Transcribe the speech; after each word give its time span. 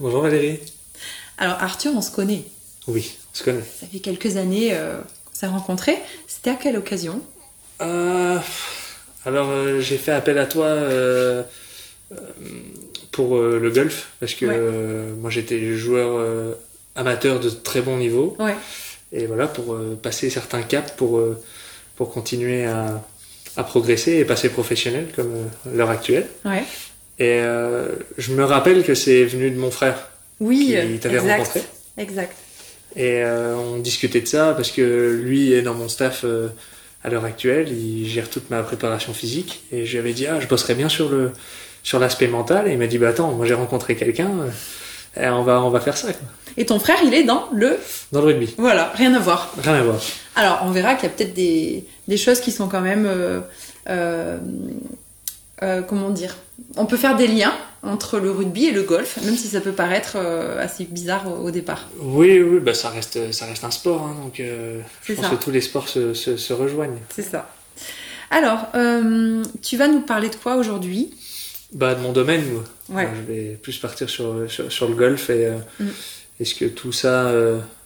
Bonjour 0.00 0.22
Valérie. 0.22 0.58
Alors 1.38 1.56
Arthur, 1.62 1.92
on 1.94 2.02
se 2.02 2.10
connaît. 2.10 2.42
Oui, 2.86 3.16
on 3.32 3.36
se 3.38 3.42
connaît. 3.44 3.62
Ça 3.80 3.86
fait 3.86 3.98
quelques 3.98 4.36
années 4.36 4.70
euh, 4.72 4.98
qu'on 5.26 5.34
s'est 5.34 5.46
rencontrés. 5.46 5.98
C'était 6.26 6.50
à 6.50 6.54
quelle 6.54 6.76
occasion? 6.76 7.20
Euh, 7.80 8.38
alors 9.24 9.48
euh, 9.50 9.80
j'ai 9.80 9.98
fait 9.98 10.12
appel 10.12 10.38
à 10.38 10.46
toi 10.46 10.76
pour 13.12 13.36
le 13.38 13.70
golf 13.70 14.08
parce 14.20 14.34
que 14.34 14.46
Ouais. 14.46 15.12
moi 15.20 15.30
j'étais 15.30 15.74
joueur 15.76 16.56
amateur 16.94 17.38
de 17.40 17.50
très 17.50 17.80
bon 17.82 17.96
niveau 17.96 18.36
Ouais. 18.38 18.56
et 19.12 19.26
voilà 19.26 19.46
pour 19.46 19.76
passer 20.02 20.30
certains 20.30 20.62
caps 20.62 20.92
pour 20.96 21.20
pour 21.96 22.12
continuer 22.12 22.64
à, 22.64 23.04
à 23.56 23.64
progresser 23.64 24.12
et 24.14 24.24
passer 24.24 24.48
professionnel 24.48 25.08
comme 25.14 25.32
l'heure 25.72 25.90
actuelle. 25.90 26.26
Ouais. 26.44 26.62
Et 27.18 27.40
euh, 27.40 27.88
je 28.16 28.32
me 28.32 28.44
rappelle 28.44 28.84
que 28.84 28.94
c'est 28.94 29.24
venu 29.24 29.50
de 29.50 29.58
mon 29.58 29.70
frère 29.70 30.08
Oui, 30.40 30.76
qui 30.92 30.98
t'avait 30.98 31.18
rencontré. 31.18 31.62
Exact. 31.96 32.32
Et 32.96 33.22
euh, 33.22 33.54
on 33.56 33.78
discutait 33.78 34.20
de 34.20 34.26
ça 34.26 34.54
parce 34.56 34.70
que 34.70 35.20
lui 35.22 35.52
est 35.52 35.62
dans 35.62 35.74
mon 35.74 35.88
staff 35.88 36.22
euh, 36.24 36.48
à 37.04 37.10
l'heure 37.10 37.24
actuelle, 37.24 37.68
il 37.70 38.06
gère 38.08 38.30
toute 38.30 38.50
ma 38.50 38.62
préparation 38.62 39.12
physique 39.12 39.62
et 39.72 39.84
je 39.84 39.92
lui 39.92 39.98
avais 39.98 40.12
dit 40.12 40.26
ah 40.26 40.40
je 40.40 40.46
bosserais 40.46 40.74
bien 40.74 40.88
sur 40.88 41.08
le 41.08 41.32
sur 41.82 41.98
l'aspect 41.98 42.28
mental 42.28 42.66
et 42.68 42.72
il 42.72 42.78
m'a 42.78 42.86
dit 42.86 42.98
bah 42.98 43.08
attends 43.08 43.32
moi 43.32 43.46
j'ai 43.46 43.54
rencontré 43.54 43.94
quelqu'un 43.94 44.30
on 45.16 45.42
va 45.42 45.60
on 45.62 45.70
va 45.70 45.80
faire 45.80 45.96
ça 45.96 46.12
quoi. 46.12 46.26
Et 46.56 46.66
ton 46.66 46.80
frère, 46.80 46.96
il 47.04 47.14
est 47.14 47.22
dans 47.22 47.48
le... 47.52 47.78
dans 48.10 48.20
le 48.20 48.26
rugby 48.26 48.52
Voilà, 48.58 48.90
rien 48.96 49.14
à 49.14 49.20
voir. 49.20 49.54
rien 49.62 49.74
à 49.74 49.82
voir 49.82 50.00
Alors, 50.34 50.62
on 50.64 50.70
verra 50.72 50.94
qu'il 50.96 51.04
y 51.08 51.12
a 51.12 51.14
peut-être 51.14 51.34
des, 51.34 51.84
des 52.08 52.16
choses 52.16 52.40
qui 52.40 52.50
sont 52.50 52.66
quand 52.68 52.80
même... 52.80 53.06
euh, 53.06 54.38
euh, 55.62 55.82
comment 55.82 56.10
dire? 56.10 56.36
On 56.76 56.86
peut 56.86 56.96
faire 56.96 57.16
des 57.16 57.26
liens 57.28 57.54
entre 57.82 58.18
le 58.18 58.30
rugby 58.30 58.66
et 58.66 58.70
le 58.72 58.82
golf, 58.82 59.18
même 59.24 59.36
si 59.36 59.48
ça 59.48 59.60
peut 59.60 59.72
paraître 59.72 60.12
euh, 60.16 60.62
assez 60.62 60.84
bizarre 60.84 61.26
au, 61.28 61.46
au 61.46 61.50
départ. 61.50 61.88
oui 62.00 62.40
oui 62.42 62.58
bah 62.60 62.74
ça 62.74 62.90
reste 62.90 63.32
ça 63.32 63.46
reste 63.46 63.64
un 63.64 63.70
sport 63.70 64.02
hein, 64.02 64.16
donc 64.22 64.40
euh, 64.40 64.80
je 65.04 65.14
pense 65.14 65.24
ça. 65.26 65.30
que 65.30 65.36
tous 65.42 65.50
les 65.52 65.60
sports 65.60 65.88
se, 65.88 66.14
se, 66.14 66.36
se 66.36 66.52
rejoignent 66.52 66.98
C'est 67.14 67.22
ça. 67.22 67.48
Alors, 68.30 68.66
tu 69.62 69.76
vas 69.78 69.88
nous 69.88 70.00
parler 70.02 70.28
de 70.28 70.34
quoi 70.36 70.56
aujourd'hui? 70.56 71.14
Bah 71.72 71.94
de 71.94 72.00
mon 72.00 72.12
domaine 72.12 72.44
moi. 72.52 72.64
Ouais. 72.90 73.08
Je 73.16 73.32
vais 73.32 73.44
plus 73.62 73.78
partir 73.78 74.08
sur 74.10 74.50
sur, 74.50 74.70
sur 74.70 74.88
le 74.88 74.94
golf 74.94 75.30
et 75.30 75.50
Mm. 75.80 75.86
et 76.40 76.44
ce 76.44 76.54
que 76.54 76.64
tout 76.66 76.92
ça 76.92 77.30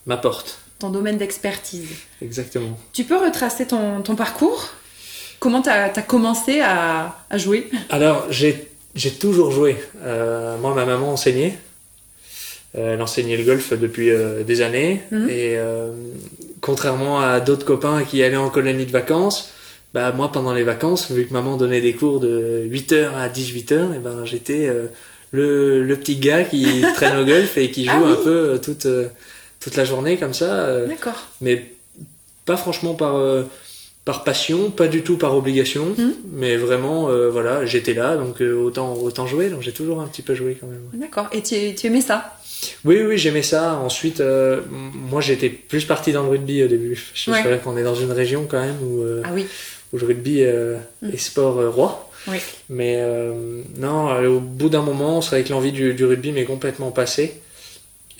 m'apporte? 0.06 0.58
Ton 0.80 0.90
domaine 0.90 1.16
d'expertise. 1.18 1.88
exactement 2.20 2.76
Tu 2.92 3.04
peux 3.04 3.16
retracer 3.16 3.66
ton, 3.66 4.02
ton 4.02 4.16
parcours? 4.16 4.70
Comment 5.42 5.60
tu 5.60 5.70
as, 5.70 5.88
commencé 6.02 6.60
à, 6.60 7.16
à 7.28 7.36
jouer? 7.36 7.68
Alors, 7.90 8.28
j'ai 8.30 9.10
toujours 9.18 9.50
joué. 9.50 9.74
Euh, 10.04 10.56
moi, 10.58 10.72
ma 10.72 10.84
maman 10.84 11.14
enseignait. 11.14 11.58
Euh, 12.78 12.94
elle 12.94 13.02
enseignait 13.02 13.36
le 13.36 13.42
golf 13.42 13.72
depuis 13.72 14.10
euh, 14.10 14.44
des 14.44 14.62
années. 14.62 15.02
Mhm. 15.10 15.28
Et 15.28 15.58
contrairement 16.60 17.20
à 17.20 17.40
d'autres 17.40 17.66
copains 17.66 18.04
qui 18.04 18.22
allaient 18.22 18.36
en 18.36 18.50
colonie 18.50 18.86
de 18.86 18.92
vacances, 18.92 19.50
bah 19.94 20.12
moi, 20.12 20.30
pendant 20.30 20.54
les 20.54 20.62
vacances, 20.62 21.10
vu 21.10 21.26
que 21.26 21.32
maman 21.32 21.56
donnait 21.56 21.80
des 21.80 21.94
cours 21.94 22.20
de 22.20 22.64
8h 22.70 23.12
à 23.16 23.28
18h, 23.28 23.96
et 23.96 23.98
ben 23.98 24.24
j'étais 24.24 24.70
le, 25.32 25.82
le 25.82 25.96
petit 25.96 26.18
gars 26.18 26.44
qui 26.44 26.84
traîne 26.94 27.16
au 27.18 27.24
golf 27.24 27.58
et 27.58 27.72
qui 27.72 27.86
joue 27.86 27.90
Ah 27.92 28.00
oui. 28.04 28.12
un 28.12 28.22
peu 28.22 28.60
toute, 28.62 28.86
toute 29.58 29.74
la 29.74 29.84
journée 29.84 30.18
comme 30.18 30.34
ça. 30.34 30.86
D'accord. 30.86 31.20
mais 31.40 31.72
pas 32.46 32.56
franchement 32.56 32.94
par 32.94 33.16
par 34.04 34.24
passion, 34.24 34.70
pas 34.70 34.88
du 34.88 35.02
tout 35.02 35.16
par 35.16 35.36
obligation, 35.36 35.86
Mhm. 35.96 36.14
mais 36.32 36.56
vraiment 36.56 37.08
euh, 37.08 37.30
voilà, 37.30 37.64
j'étais 37.66 37.94
là 37.94 38.16
donc 38.16 38.42
euh, 38.42 38.54
autant 38.54 38.94
autant 38.94 39.26
jouer, 39.26 39.48
donc 39.48 39.62
j'ai 39.62 39.72
toujours 39.72 40.00
un 40.00 40.06
petit 40.08 40.22
peu 40.22 40.34
joué 40.34 40.56
quand 40.60 40.66
même. 40.66 40.82
D'accord. 40.94 41.28
Et 41.32 41.42
tu, 41.42 41.74
tu 41.76 41.86
aimais 41.86 42.00
ça? 42.00 42.36
Oui 42.84 43.00
oui, 43.02 43.16
j'aimais 43.18 43.42
ça. 43.42 43.74
Ensuite 43.74 44.20
euh, 44.20 44.60
moi 44.70 45.20
j'étais 45.20 45.48
plus 45.50 45.84
parti 45.84 46.12
dans 46.12 46.22
le 46.24 46.30
rugby 46.30 46.62
au 46.64 46.68
début. 46.68 47.00
Je 47.14 47.30
Ouais. 47.30 47.38
c'est 47.42 47.48
vrai 47.48 47.60
qu'on 47.62 47.76
est 47.76 47.82
dans 47.84 47.94
une 47.94 48.12
région 48.12 48.46
quand 48.48 48.60
même 48.60 48.76
où 48.82 49.02
euh, 49.02 49.22
Ah 49.24 49.30
oui. 49.32 49.46
où 49.92 49.98
le 49.98 50.06
rugby 50.06 50.42
euh, 50.42 50.78
Mhm. 51.02 51.10
est 51.12 51.16
sport 51.18 51.58
euh, 51.60 51.68
roi. 51.70 52.08
Oui. 52.28 52.38
Mais 52.68 52.96
euh, 52.98 53.62
non, 53.78 54.14
au 54.26 54.38
bout 54.40 54.68
d'un 54.68 54.82
moment, 54.82 55.20
c'est 55.20 55.30
vrai 55.30 55.42
que 55.44 55.50
l'envie 55.50 55.72
du, 55.72 55.92
du 55.94 56.04
rugby 56.04 56.30
m'est 56.32 56.44
complètement 56.44 56.90
passée. 56.92 57.34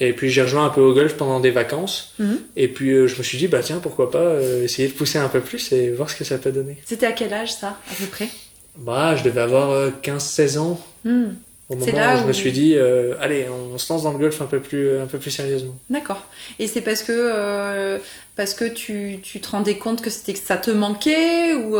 Et 0.04 0.12
puis 0.14 0.30
j'ai 0.30 0.42
rejoint 0.42 0.66
un 0.66 0.70
peu 0.70 0.80
au 0.80 0.92
golf 0.94 1.14
pendant 1.16 1.38
des 1.38 1.52
vacances. 1.52 2.12
Mhm. 2.18 2.40
Et 2.56 2.66
puis 2.66 2.90
euh, 2.90 3.06
je 3.06 3.16
me 3.16 3.22
suis 3.22 3.38
dit, 3.38 3.46
bah 3.46 3.60
tiens, 3.62 3.78
pourquoi 3.78 4.10
pas 4.10 4.18
euh, 4.18 4.64
essayer 4.64 4.88
de 4.88 4.92
pousser 4.94 5.18
un 5.18 5.28
peu 5.28 5.40
plus 5.40 5.70
et 5.72 5.90
voir 5.92 6.10
ce 6.10 6.16
que 6.16 6.24
ça 6.24 6.38
peut 6.38 6.50
donner. 6.50 6.76
C'était 6.84 7.06
à 7.06 7.12
quel 7.12 7.32
âge 7.32 7.52
ça, 7.54 7.78
à 7.88 7.94
peu 7.96 8.06
près? 8.06 8.28
Bah, 8.76 9.14
je 9.14 9.22
devais 9.22 9.40
avoir 9.42 9.70
euh, 9.70 9.90
15-16 10.02 10.58
ans 10.58 10.80
Hmm. 11.04 11.34
au 11.68 11.74
C'est 11.78 11.92
moment 11.92 11.98
là 11.98 12.16
où 12.16 12.22
je 12.22 12.26
me 12.26 12.32
suis 12.32 12.50
dit, 12.50 12.74
euh, 12.74 13.14
allez, 13.20 13.46
on 13.48 13.78
se 13.78 13.92
lance 13.92 14.02
dans 14.02 14.12
le 14.12 14.18
golf 14.18 14.40
un 14.42 14.46
peu 14.46 14.58
plus, 14.58 14.98
un 14.98 15.06
peu 15.06 15.18
plus 15.18 15.30
sérieusement. 15.30 15.76
D'accord. 15.88 16.24
Et 16.58 16.66
c'est 16.66 16.80
parce 16.80 17.02
que 17.04 18.00
parce 18.34 18.54
que 18.54 18.64
tu, 18.64 19.18
tu 19.22 19.40
te 19.40 19.48
rendais 19.50 19.76
compte 19.78 20.00
que 20.02 20.08
que 20.08 20.38
ça 20.38 20.56
te 20.56 20.70
manquait 20.72 21.54
ou 21.54 21.76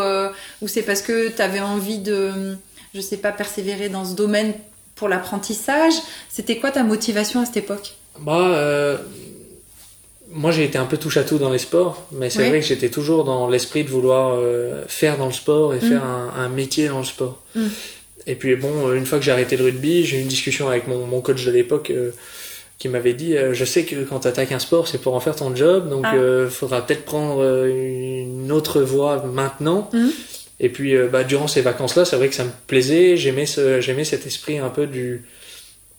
ou 0.61 0.69
c'est 0.69 0.83
parce 0.83 1.03
que 1.03 1.29
tu 1.29 1.43
avais 1.43 1.61
envie 1.61 1.99
de 1.99 2.57
je 2.95 3.01
sais 3.01 3.17
pas 3.17 3.33
persévérer 3.33 3.89
dans 3.89 4.05
ce 4.05 4.15
domaine 4.15 4.53
pour 4.97 5.09
l'apprentissage? 5.09 5.95
C'était 6.29 6.59
quoi 6.59 6.71
ta 6.71 6.83
motivation 6.83 7.41
à 7.41 7.47
cette 7.47 7.57
époque? 7.57 7.95
Bah, 8.21 8.55
euh, 8.55 8.97
moi 10.31 10.51
j'ai 10.51 10.65
été 10.65 10.79
un 10.79 10.85
peu 10.87 10.97
touche 10.97 11.17
à 11.17 11.25
tout 11.25 11.39
dans 11.39 11.51
les 11.51 11.59
sports, 11.59 12.07
mais 12.13 12.31
c'est 12.31 12.49
vrai 12.49 12.61
que 12.61 12.67
j'étais 12.67 12.89
toujours 12.89 13.25
dans 13.25 13.49
l'esprit 13.49 13.85
de 13.85 13.89
vouloir 13.91 14.35
euh, 14.37 14.83
faire 14.89 15.19
dans 15.19 15.27
le 15.27 15.33
sport 15.33 15.75
et 15.75 15.79
Mm. 15.79 15.81
faire 15.89 16.05
un, 16.05 16.33
un 16.37 16.49
métier 16.49 16.89
dans 16.89 16.99
le 16.99 17.05
sport. 17.05 17.43
Mm. 17.55 17.67
Et 18.27 18.35
puis 18.37 18.55
bon, 18.57 18.89
euh, 18.89 18.95
une 18.95 19.05
fois 19.07 19.19
que 19.19 19.25
j'ai 19.25 19.33
arrêté 19.33 19.57
le 19.57 19.65
rugby, 19.65 20.05
j'ai 20.05 20.19
eu 20.19 20.21
une 20.21 20.29
discussion 20.29 20.69
avec 20.69 20.87
mon, 20.87 21.07
mon 21.07 21.21
coach 21.21 21.45
de 21.45 21.51
l'époque 21.51 21.91
euh, 21.91 22.13
qui 22.79 22.89
m'avait 22.89 23.15
dit 23.15 23.37
euh, 23.37 23.53
Je 23.53 23.65
sais 23.65 23.85
que 23.85 24.05
quand 24.05 24.21
tu 24.21 24.29
attaques 24.29 24.53
un 24.53 24.59
sport, 24.59 24.87
c'est 24.89 24.99
pour 24.99 25.15
en 25.15 25.21
faire 25.21 25.37
ton 25.37 25.55
job, 25.57 25.91
donc 25.91 26.05
Ah. 26.07 26.15
euh, 26.15 26.49
faudra 26.49 26.87
peut-être 26.87 27.05
prendre 27.05 27.43
euh, 27.43 27.67
une 28.23 28.53
autre 28.53 28.81
voie 28.81 29.25
maintenant. 29.25 29.91
Mm. 29.93 30.09
Et 30.61 30.69
puis 30.69 30.95
bah, 31.11 31.25
durant 31.25 31.49
ces 31.49 31.61
vacances-là, 31.61 32.05
c'est 32.05 32.15
vrai 32.17 32.29
que 32.29 32.37
ça 32.37 32.45
me 32.45 32.51
plaisait, 32.69 33.17
j'aimais 33.17 33.47
ce, 33.47 33.81
j'aimais 33.81 34.05
cet 34.05 34.27
esprit 34.27 34.59
un 34.59 34.69
peu 34.69 34.87
du. 34.87 35.25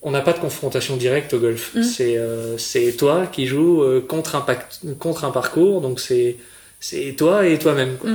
On 0.06 0.12
n'a 0.12 0.22
pas 0.22 0.34
de 0.34 0.40
confrontation 0.40 0.98
directe 0.98 1.34
au 1.34 1.40
golf. 1.40 1.74
Mm. 1.76 1.84
C'est 1.84 2.18
euh, 2.18 2.58
c'est 2.58 2.92
toi 2.94 3.26
qui 3.32 3.48
joues 3.48 3.82
euh, 3.84 4.02
contre 4.02 4.36
un 4.36 4.42
pac- 4.42 4.80
contre 5.00 5.24
un 5.26 5.32
parcours, 5.32 5.80
donc 5.82 6.00
c'est 6.00 6.36
c'est 6.80 7.16
toi 7.18 7.48
et 7.48 7.58
toi-même. 7.58 7.98
quoi. 7.98 8.10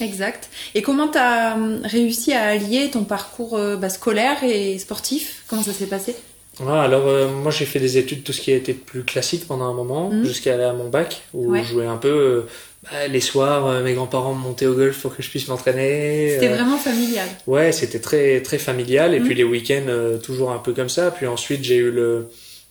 Exact. 0.00 0.48
Et 0.74 0.82
comment 0.82 1.08
tu 1.08 1.18
as 1.18 1.56
réussi 1.84 2.32
à 2.32 2.44
allier 2.50 2.88
ton 2.90 3.04
parcours 3.04 3.56
euh, 3.56 3.76
bah, 3.76 3.88
scolaire 3.90 4.42
et 4.44 4.78
sportif? 4.78 5.42
Comment 5.48 5.62
ça 5.62 5.72
s'est 5.72 5.86
passé? 5.86 6.14
Voilà, 6.60 6.82
alors 6.82 7.06
euh, 7.06 7.28
moi 7.28 7.50
j'ai 7.52 7.64
fait 7.66 7.78
des 7.78 7.98
études 7.98 8.24
tout 8.24 8.32
ce 8.32 8.40
qui 8.40 8.52
a 8.52 8.56
été 8.56 8.74
plus 8.74 9.04
classique 9.04 9.46
pendant 9.46 9.66
un 9.66 9.74
moment 9.74 10.10
Mhm. 10.10 10.24
jusqu'à 10.24 10.54
aller 10.54 10.64
à 10.64 10.72
mon 10.72 10.88
bac 10.88 11.22
où 11.32 11.52
Ouais. 11.52 11.62
je 11.62 11.68
jouais 11.68 11.86
un 11.86 11.96
peu 11.98 12.08
euh, 12.08 12.40
bah, 12.84 13.06
les 13.08 13.20
soirs 13.20 13.66
euh, 13.66 13.82
mes 13.84 13.94
grands-parents 13.94 14.34
montaient 14.34 14.66
au 14.66 14.74
golf 14.74 15.00
pour 15.00 15.14
que 15.16 15.22
je 15.22 15.30
puisse 15.30 15.46
m'entraîner 15.48 16.30
C'était 16.34 16.48
euh, 16.48 16.54
vraiment 16.56 16.76
familial. 16.78 17.28
ouais 17.46 17.70
c'était 17.72 18.00
très 18.00 18.40
très 18.42 18.58
familial 18.58 19.14
et 19.14 19.20
Mhm. 19.20 19.26
puis 19.26 19.34
les 19.36 19.44
week-ends 19.44 20.18
toujours 20.22 20.50
un 20.50 20.58
peu 20.58 20.72
comme 20.72 20.88
ça 20.88 21.10
puis 21.12 21.26
ensuite 21.26 21.62
j'ai 21.62 21.76
eu 21.76 21.90
le 21.90 22.28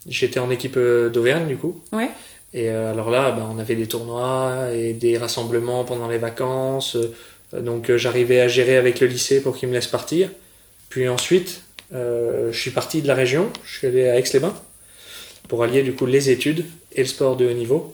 j'étais 0.07 0.39
en 0.39 0.49
équipe 0.49 0.77
d'Auvergne 1.13 1.47
du 1.47 1.55
coup 1.57 1.81
Ouais. 1.93 2.09
et 2.53 2.69
euh, 2.69 2.91
alors 2.91 3.09
là 3.09 3.31
bah, 3.31 3.47
on 3.53 3.57
avait 3.57 3.75
des 3.75 3.87
tournois 3.87 4.67
et 4.75 4.93
des 4.93 5.17
rassemblements 5.17 5.85
pendant 5.85 6.07
les 6.09 6.17
vacances 6.17 6.97
donc 7.53 7.95
j'arrivais 7.95 8.41
à 8.41 8.49
gérer 8.49 8.75
avec 8.75 8.99
le 8.99 9.07
lycée 9.07 9.41
pour 9.41 9.55
qu'ils 9.55 9.69
me 9.69 9.73
laissent 9.73 9.87
partir 9.87 10.29
puis 10.89 11.07
ensuite 11.07 11.61
je 11.91 12.51
suis 12.51 12.71
parti 12.71 13.01
de 13.01 13.07
la 13.07 13.15
région 13.15 13.49
je 13.63 13.77
suis 13.77 13.87
allé 13.87 14.07
à 14.07 14.17
Aix-les-Bains 14.17 14.53
pour 15.47 15.63
allier 15.63 15.83
du 15.83 15.93
coup 15.93 16.05
les 16.05 16.29
études 16.29 16.65
et 16.93 17.01
le 17.01 17.07
sport 17.07 17.35
de 17.35 17.47
haut 17.47 17.53
niveau. 17.53 17.93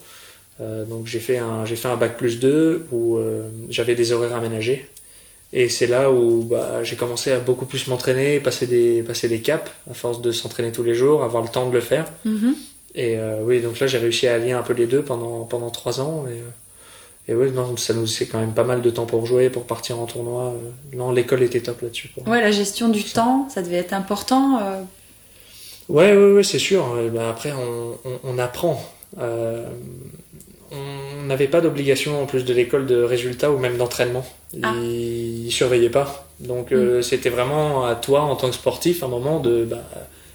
Euh, 0.61 0.85
donc 0.85 1.07
j'ai 1.07 1.19
fait 1.19 1.37
un 1.37 1.65
j'ai 1.65 1.75
fait 1.75 1.87
un 1.87 1.97
bac 1.97 2.17
plus 2.17 2.39
2 2.39 2.87
où 2.91 3.17
euh, 3.17 3.47
j'avais 3.69 3.95
des 3.95 4.11
horaires 4.11 4.35
aménagés. 4.35 4.87
Et 5.51 5.69
c'est 5.69 5.87
là 5.87 6.11
où 6.11 6.43
bah, 6.43 6.83
j'ai 6.83 6.95
commencé 6.95 7.31
à 7.31 7.39
beaucoup 7.39 7.65
plus 7.65 7.87
m'entraîner 7.87 8.39
passer 8.39 8.65
des 8.65 9.03
passer 9.03 9.27
des 9.27 9.41
caps 9.41 9.71
à 9.89 9.93
force 9.93 10.21
de 10.21 10.31
s'entraîner 10.31 10.71
tous 10.71 10.83
les 10.83 10.95
jours 10.95 11.23
avoir 11.23 11.43
le 11.43 11.49
temps 11.49 11.67
de 11.67 11.73
le 11.73 11.81
faire. 11.81 12.05
Mhm. 12.25 12.55
et 12.95 13.17
euh, 13.17 13.41
oui, 13.43 13.61
donc 13.61 13.79
là 13.79 13.87
j'ai 13.87 13.97
réussi 13.97 14.27
à 14.27 14.35
allier 14.35 14.51
un 14.51 14.63
peu 14.63 14.73
les 14.73 14.87
deux 14.87 15.03
pendant 15.03 15.43
pendant 15.43 15.69
trois 15.69 16.01
ans. 16.01 16.25
Et 16.27 16.39
euh, 16.39 16.49
et 17.27 17.33
oui, 17.35 17.51
non, 17.51 17.77
ça 17.77 17.93
nous 17.93 18.05
c'est 18.07 18.25
quand 18.27 18.39
même 18.39 18.53
pas 18.53 18.63
mal 18.65 18.81
de 18.81 18.89
temps 18.89 19.05
pour 19.05 19.25
jouer, 19.25 19.49
pour 19.49 19.63
partir 19.65 19.99
en 19.99 20.05
tournoi. 20.05 20.53
euh. 20.55 20.97
Non, 20.97 21.11
l'école 21.11 21.41
était 21.43 21.61
top 21.61 21.81
là-dessus. 21.81 22.11
moi. 22.17 22.35
Ouais, 22.35 22.41
la 22.41 22.51
gestion 22.51 22.89
du 22.89 23.03
temps, 23.03 23.47
ça 23.49 23.61
devait 23.61 23.77
être 23.77 23.93
important. 23.93 24.59
euh, 24.61 24.81
Ouais, 25.89 26.15
ouais, 26.15 26.31
ouais 26.33 26.43
c'est 26.43 26.59
sûr. 26.59 26.85
Euh, 26.95 27.09
bah, 27.09 27.29
après, 27.29 27.51
on, 27.51 27.97
on, 28.09 28.19
on 28.23 28.39
apprend. 28.39 28.81
Euh, 29.19 29.65
on 30.71 31.23
n'avait 31.25 31.47
pas 31.47 31.61
d'obligation 31.61 32.21
en 32.21 32.25
plus 32.25 32.45
de 32.45 32.53
l'école 32.53 32.85
de 32.87 33.01
résultats 33.03 33.51
ou 33.51 33.57
même 33.57 33.77
d'entraînement. 33.77 34.25
Ah. 34.63 34.73
Ils, 34.81 35.45
ils 35.47 35.51
surveillaient 35.51 35.89
pas. 35.89 36.27
Donc 36.39 36.71
euh, 36.71 37.01
c'était 37.01 37.29
vraiment 37.29 37.85
à 37.85 37.95
toi 37.95 38.21
en 38.21 38.35
tant 38.35 38.47
que 38.49 38.55
sportif 38.55 39.03
un 39.03 39.07
moment 39.07 39.39
de 39.39 39.65
bah, 39.65 39.83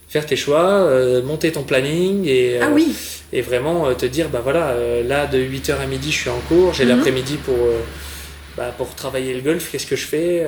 faire 0.09 0.25
tes 0.27 0.37
choix, 0.37 0.65
euh, 0.87 1.23
monter 1.23 1.53
ton 1.53 1.63
planning 1.65 2.25
et, 2.27 2.59
Ah 2.61 2.69
euh, 2.69 2.75
oui, 2.75 2.95
et 3.33 3.43
vraiment 3.43 3.87
euh, 3.89 3.95
te 3.95 4.07
dire 4.07 4.29
bah 4.31 4.41
voilà 4.43 4.75
là 5.07 5.27
de 5.27 5.39
8h 5.39 5.79
à 5.81 5.87
midi 5.87 6.11
je 6.13 6.17
suis 6.19 6.31
en 6.31 6.41
cours, 6.49 6.73
j'ai 6.75 6.85
Mhm. 6.85 6.91
l'après-midi 6.91 7.37
pour 7.45 7.57
bah, 8.57 8.75
pour 8.77 8.95
travailler 8.95 9.35
le 9.35 9.41
golf, 9.43 9.71
qu'est-ce 9.71 9.87
que 9.87 9.97
je 9.97 10.07
fais 10.07 10.47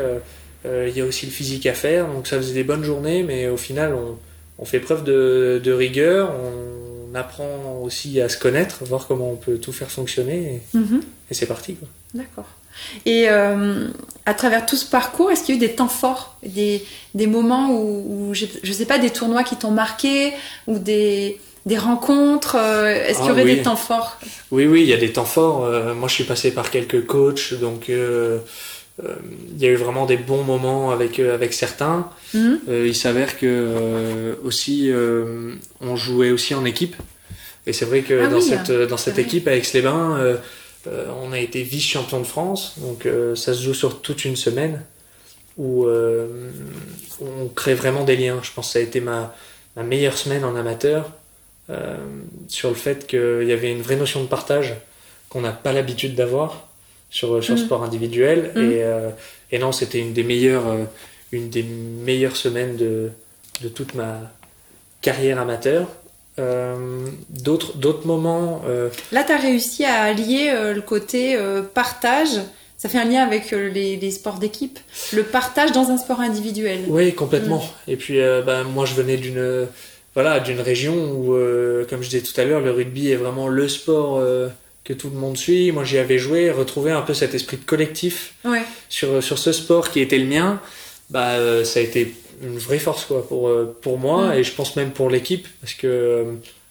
Il 0.65 0.97
y 0.97 1.01
a 1.01 1.05
aussi 1.05 1.27
le 1.27 1.33
physique 1.33 1.67
à 1.67 1.75
faire, 1.75 2.07
donc 2.09 2.27
ça 2.27 2.37
faisait 2.39 2.55
des 2.55 2.65
bonnes 2.65 2.85
journées, 2.85 3.23
mais 3.23 3.49
au 3.49 3.57
final 3.57 3.95
on, 3.95 4.19
on 4.59 4.65
fait 4.65 4.81
preuve 4.81 5.05
de, 5.05 5.61
de 5.63 5.73
rigueur, 5.73 6.33
on 6.35 7.15
apprend 7.15 7.81
aussi 7.83 8.21
à 8.21 8.29
se 8.29 8.39
connaître, 8.39 8.85
voir 8.85 9.07
comment 9.07 9.31
on 9.33 9.37
peut 9.37 9.59
tout 9.59 9.73
faire 9.73 9.91
fonctionner 9.91 10.63
et, 10.75 10.79
Mhm. 10.79 11.01
et 11.31 11.35
c'est 11.35 11.47
parti 11.47 11.75
quoi. 11.75 11.89
d'accord. 12.15 12.49
Et 13.07 13.29
euh, 13.29 13.89
à 14.27 14.35
travers 14.35 14.67
tout 14.67 14.77
ce 14.77 14.85
parcours, 14.87 15.31
est-ce 15.31 15.43
qu'il 15.45 15.55
y 15.57 15.59
a 15.59 15.65
eu 15.65 15.67
des 15.69 15.75
temps 15.75 15.89
forts, 15.89 16.37
des, 16.45 16.85
des 17.15 17.27
moments 17.27 17.71
où, 17.71 18.29
où 18.31 18.35
je, 18.35 18.47
je 18.63 18.73
sais 18.73 18.87
pas, 18.87 18.99
des 18.99 19.11
tournois 19.11 19.43
qui 19.45 19.57
t'ont 19.57 19.71
marqué 19.71 20.33
ou 20.67 20.79
des, 20.79 21.39
des 21.67 21.79
rencontres 21.79 22.57
euh, 22.59 22.87
Est-ce 23.07 23.19
qu'il 23.19 23.27
y 23.27 23.29
Ah 23.31 23.33
aurait 23.33 23.45
oui. 23.45 23.57
des 23.57 23.63
temps 23.63 23.77
forts? 23.77 24.19
Oui, 24.51 24.67
oui, 24.67 24.83
il 24.83 24.89
y 24.89 24.93
a 24.95 24.97
des 24.97 25.13
temps 25.13 25.25
forts. 25.25 25.65
Euh, 25.65 25.95
moi, 25.95 26.09
je 26.09 26.15
suis 26.15 26.25
passé 26.25 26.53
par 26.53 26.71
quelques 26.71 27.07
coachs, 27.07 27.55
donc 27.61 27.89
il 27.89 29.59
y 29.59 29.67
a 29.67 29.71
eu 29.71 29.77
vraiment 29.77 30.05
des 30.05 30.17
bons 30.19 30.43
moments 30.45 30.91
avec 30.91 31.19
avec 31.21 31.55
certains. 31.55 32.09
Mhm. 32.35 32.61
Il 32.69 32.95
s'avère 32.95 33.39
que 33.39 34.39
aussi 34.45 34.91
on 35.81 35.97
jouait 35.97 36.31
aussi 36.31 36.55
en 36.55 36.65
équipe, 36.67 36.97
et 37.67 37.73
c'est 37.73 37.87
vrai 37.87 38.03
que 38.03 38.25
Ah 38.25 38.27
dans 38.29 38.37
oui, 38.39 38.43
cette 38.43 38.71
dans 38.71 38.99
cette 38.99 39.19
équipe 39.19 39.49
avec 39.49 39.73
les 39.73 39.81
Bains, 39.81 40.19
on 40.87 41.33
a 41.33 41.39
été 41.39 41.63
vice 41.63 41.85
champion 41.87 42.21
de 42.21 42.27
France, 42.27 42.75
donc 42.79 43.07
euh, 43.07 43.35
ça 43.35 43.53
se 43.55 43.63
joue 43.63 43.75
sur 43.75 44.01
toute 44.01 44.25
une 44.25 44.37
semaine 44.37 44.83
où 45.59 45.85
euh, 45.87 46.51
on 47.21 47.49
crée 47.49 47.75
vraiment 47.75 48.05
des 48.05 48.17
liens. 48.17 48.41
Je 48.43 48.51
pense 48.53 48.69
que 48.69 48.73
ça 48.75 48.79
a 48.79 48.83
été 48.83 49.01
ma 49.01 49.35
ma 49.77 49.83
meilleure 49.85 50.17
semaine 50.19 50.45
en 50.45 50.57
amateur 50.57 51.13
euh, 51.71 51.97
sur 52.49 52.71
le 52.71 52.75
fait 52.75 53.07
qu'il 53.07 53.45
y 53.47 53.53
avait 53.53 53.71
une 53.71 53.83
vraie 53.83 53.97
notion 53.97 54.21
de 54.23 54.27
partage 54.27 54.75
qu'on 55.29 55.43
n'a 55.43 55.53
pas 55.53 55.73
l'habitude 55.73 56.15
d'avoir 56.17 56.69
sur, 57.09 57.43
sur 57.43 57.55
le 57.55 57.61
Mm. 57.61 57.65
sport 57.65 57.83
individuel. 57.85 58.51
Mm. 58.55 58.59
Et, 58.59 58.83
euh, 58.83 59.11
et 59.53 59.59
non, 59.59 59.71
c'était 59.73 60.01
une 60.01 60.13
des 60.13 60.25
meilleures, 60.25 60.67
euh, 60.67 60.85
une 61.31 61.51
des 61.51 61.63
meilleures 61.63 62.37
semaines 62.37 62.77
de, 62.77 63.11
de 63.63 63.69
toute 63.69 63.95
ma 63.95 64.21
carrière 65.03 65.39
amateur. 65.41 65.87
Euh, 66.41 66.75
d'autres, 67.29 67.77
d'autres 67.77 68.07
moments, 68.07 68.63
euh, 68.67 68.89
Là, 69.13 69.23
tu 69.25 69.33
as 69.33 69.37
réussi 69.37 69.85
à 69.85 70.03
allier 70.03 70.51
euh, 70.53 70.73
le 70.75 70.81
côté 70.81 71.39
partage. 71.75 72.31
Ça 72.79 72.89
fait 72.89 72.99
un 72.99 73.05
lien 73.05 73.23
avec 73.23 73.51
les, 73.51 73.97
les 73.97 74.11
sports 74.11 74.39
d'équipe. 74.39 74.79
Le 75.13 75.23
partage 75.23 75.73
dans 75.73 75.91
un 75.91 75.99
sport 75.99 76.21
individuel. 76.21 76.81
Oui, 76.89 77.13
complètement. 77.15 77.63
Et 77.87 77.97
puis, 77.97 78.19
bah, 78.47 78.65
moi, 78.65 78.87
je 78.87 78.95
venais 78.95 79.19
d'une 79.19 79.67
voilà, 80.15 80.41
d'une 80.41 80.61
région 80.61 80.95
où, 81.13 81.37
comme 81.91 82.03
je 82.03 82.09
disais 82.09 82.23
tout 82.23 82.39
à 82.41 82.45
l'heure, 82.45 82.61
le 82.63 82.71
rugby 82.71 83.11
est 83.11 83.17
vraiment 83.17 83.49
le 83.49 83.69
sport 83.69 84.19
que 84.83 84.95
tout 84.95 85.11
le 85.11 85.17
monde 85.17 85.37
suit. 85.37 85.73
Moi, 85.73 85.85
j'y 85.85 85.99
avais 85.99 86.17
joué, 86.17 86.51
retrouvé 86.51 86.91
un 86.91 87.03
peu 87.03 87.13
cet 87.13 87.35
esprit 87.35 87.59
de 87.59 87.65
collectif 87.65 88.33
Ouais. 88.47 88.63
sur, 88.89 89.23
sur 89.23 89.39
ce 89.39 89.53
sport 89.53 89.91
qui 89.91 90.01
était 90.01 90.19
le 90.19 90.27
mien. 90.27 90.59
Bah, 91.11 91.35
ça 91.65 91.81
a 91.81 91.83
été 91.83 92.15
une 92.43 92.59
vraie 92.59 92.79
force 92.79 93.05
quoi, 93.05 93.27
pour, 93.27 93.49
euh, 93.49 93.77
pour 93.83 93.99
moi 93.99 94.37
et 94.37 94.45
je 94.45 94.53
pense 94.53 94.77
même 94.77 94.91
pour 94.93 95.11
l'équipe 95.11 95.47
parce 95.61 95.75
que 95.75 95.87
euh, 95.87 96.25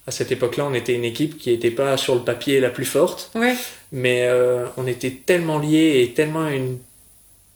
à 0.08 0.12
cette 0.12 0.32
époque-là, 0.32 0.66
on 0.66 0.74
était 0.74 0.94
une 0.94 1.04
équipe 1.06 1.38
qui 1.38 1.52
n'était 1.52 1.70
pas 1.70 1.96
sur 1.98 2.16
le 2.16 2.22
papier 2.22 2.60
la 2.60 2.70
plus 2.70 2.86
forte 2.86 3.30
Ouais. 3.36 3.54
mais 3.92 4.24
euh, 4.28 4.66
on 4.78 4.88
était 4.88 5.12
tellement 5.12 5.60
liés 5.60 6.02
et 6.04 6.14
tellement 6.14 6.48
une 6.48 6.78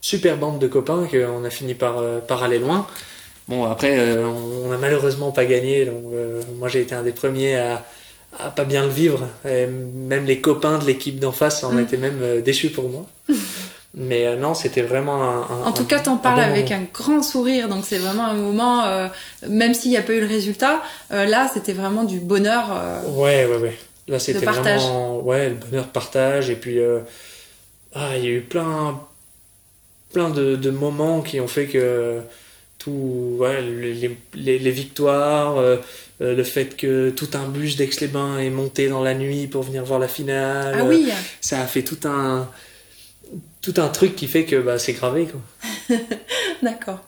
super 0.00 0.36
bande 0.36 0.58
de 0.60 0.68
copains 0.68 1.08
qu'on 1.10 1.44
a 1.44 1.50
fini 1.50 1.74
par, 1.74 2.00
par 2.28 2.42
aller 2.44 2.58
loin. 2.58 2.86
Bon, 3.48 3.64
après, 3.64 3.98
euh, 3.98 4.26
on 4.26 4.68
n'a 4.68 4.78
malheureusement 4.78 5.32
pas 5.32 5.44
gagné, 5.46 5.84
donc 5.86 6.04
euh, 6.12 6.40
moi 6.58 6.68
j'ai 6.68 6.80
été 6.82 6.94
un 6.94 7.02
des 7.02 7.12
premiers 7.12 7.56
à, 7.56 7.84
à 8.38 8.50
pas 8.50 8.64
bien 8.64 8.84
le 8.84 8.90
vivre. 8.90 9.26
Et 9.48 9.66
même 9.66 10.24
les 10.24 10.40
copains 10.40 10.78
de 10.78 10.84
l'équipe 10.86 11.18
d'en 11.18 11.32
face 11.32 11.64
en 11.64 11.72
Mm. 11.72 11.80
étaient 11.80 11.96
même 11.96 12.40
déçus 12.42 12.70
pour 12.70 12.88
moi. 12.88 13.06
Mais 13.96 14.26
euh, 14.26 14.36
non, 14.36 14.54
c'était 14.54 14.82
vraiment 14.82 15.22
un. 15.22 15.42
un- 15.42 15.66
En 15.66 15.72
tout 15.72 15.84
cas, 15.84 16.00
t'en 16.00 16.16
parles 16.16 16.40
bon 16.40 16.42
avec 16.50 16.70
moment. 16.70 16.82
un 16.82 16.86
grand 16.92 17.22
sourire, 17.22 17.68
donc 17.68 17.84
c'est 17.86 17.98
vraiment 17.98 18.24
un 18.26 18.34
moment, 18.34 18.84
euh, 18.86 19.06
même 19.48 19.72
s'il 19.72 19.92
n'y 19.92 19.96
a 19.96 20.02
pas 20.02 20.14
eu 20.14 20.20
le 20.20 20.26
résultat, 20.26 20.82
euh, 21.12 21.26
là, 21.26 21.48
c'était 21.54 21.72
vraiment 21.74 22.02
du 22.04 22.18
bonheur. 22.18 22.64
Ouais, 23.16 23.46
ouais, 23.46 23.56
ouais. 23.58 23.78
Là, 24.08 24.18
c'était 24.18 24.44
partage. 24.44 24.80
vraiment 24.82 25.20
ouais, 25.20 25.48
le 25.50 25.54
bonheur 25.54 25.84
de 25.84 25.90
partage. 25.90 26.50
Et 26.50 26.56
puis, 26.56 26.78
ah, 27.94 28.16
il 28.16 28.24
y 28.24 28.26
a 28.26 28.30
eu 28.30 28.40
plein, 28.40 29.00
plein 30.12 30.30
de, 30.30 30.56
de 30.56 30.70
moments 30.70 31.20
qui 31.22 31.40
ont 31.40 31.48
fait 31.48 31.66
que 31.66 32.20
tout, 32.78 33.36
ouais, 33.38 33.62
les, 33.62 33.94
les, 34.34 34.58
les 34.58 34.70
victoires, 34.70 35.54
le 36.20 36.42
fait 36.44 36.76
que 36.76 37.10
tout 37.10 37.28
un 37.34 37.46
bus 37.48 37.76
d'Aix-les-Bains 37.76 38.38
est 38.40 38.50
monté 38.50 38.88
dans 38.88 39.02
la 39.02 39.14
nuit 39.14 39.46
pour 39.46 39.62
venir 39.62 39.84
voir 39.84 40.00
la 40.00 40.08
finale. 40.08 40.76
Ah 40.80 40.84
oui, 40.84 41.08
Ça 41.40 41.60
a 41.60 41.66
fait 41.66 41.82
tout 41.82 41.98
un, 42.08 42.48
tout 43.64 43.80
un 43.80 43.88
truc 43.88 44.14
qui 44.14 44.26
fait 44.26 44.44
que 44.44 44.56
bah, 44.56 44.78
c'est 44.78 44.92
gravé, 44.92 45.26
quoi. 45.26 45.96
d'accord. 46.62 47.00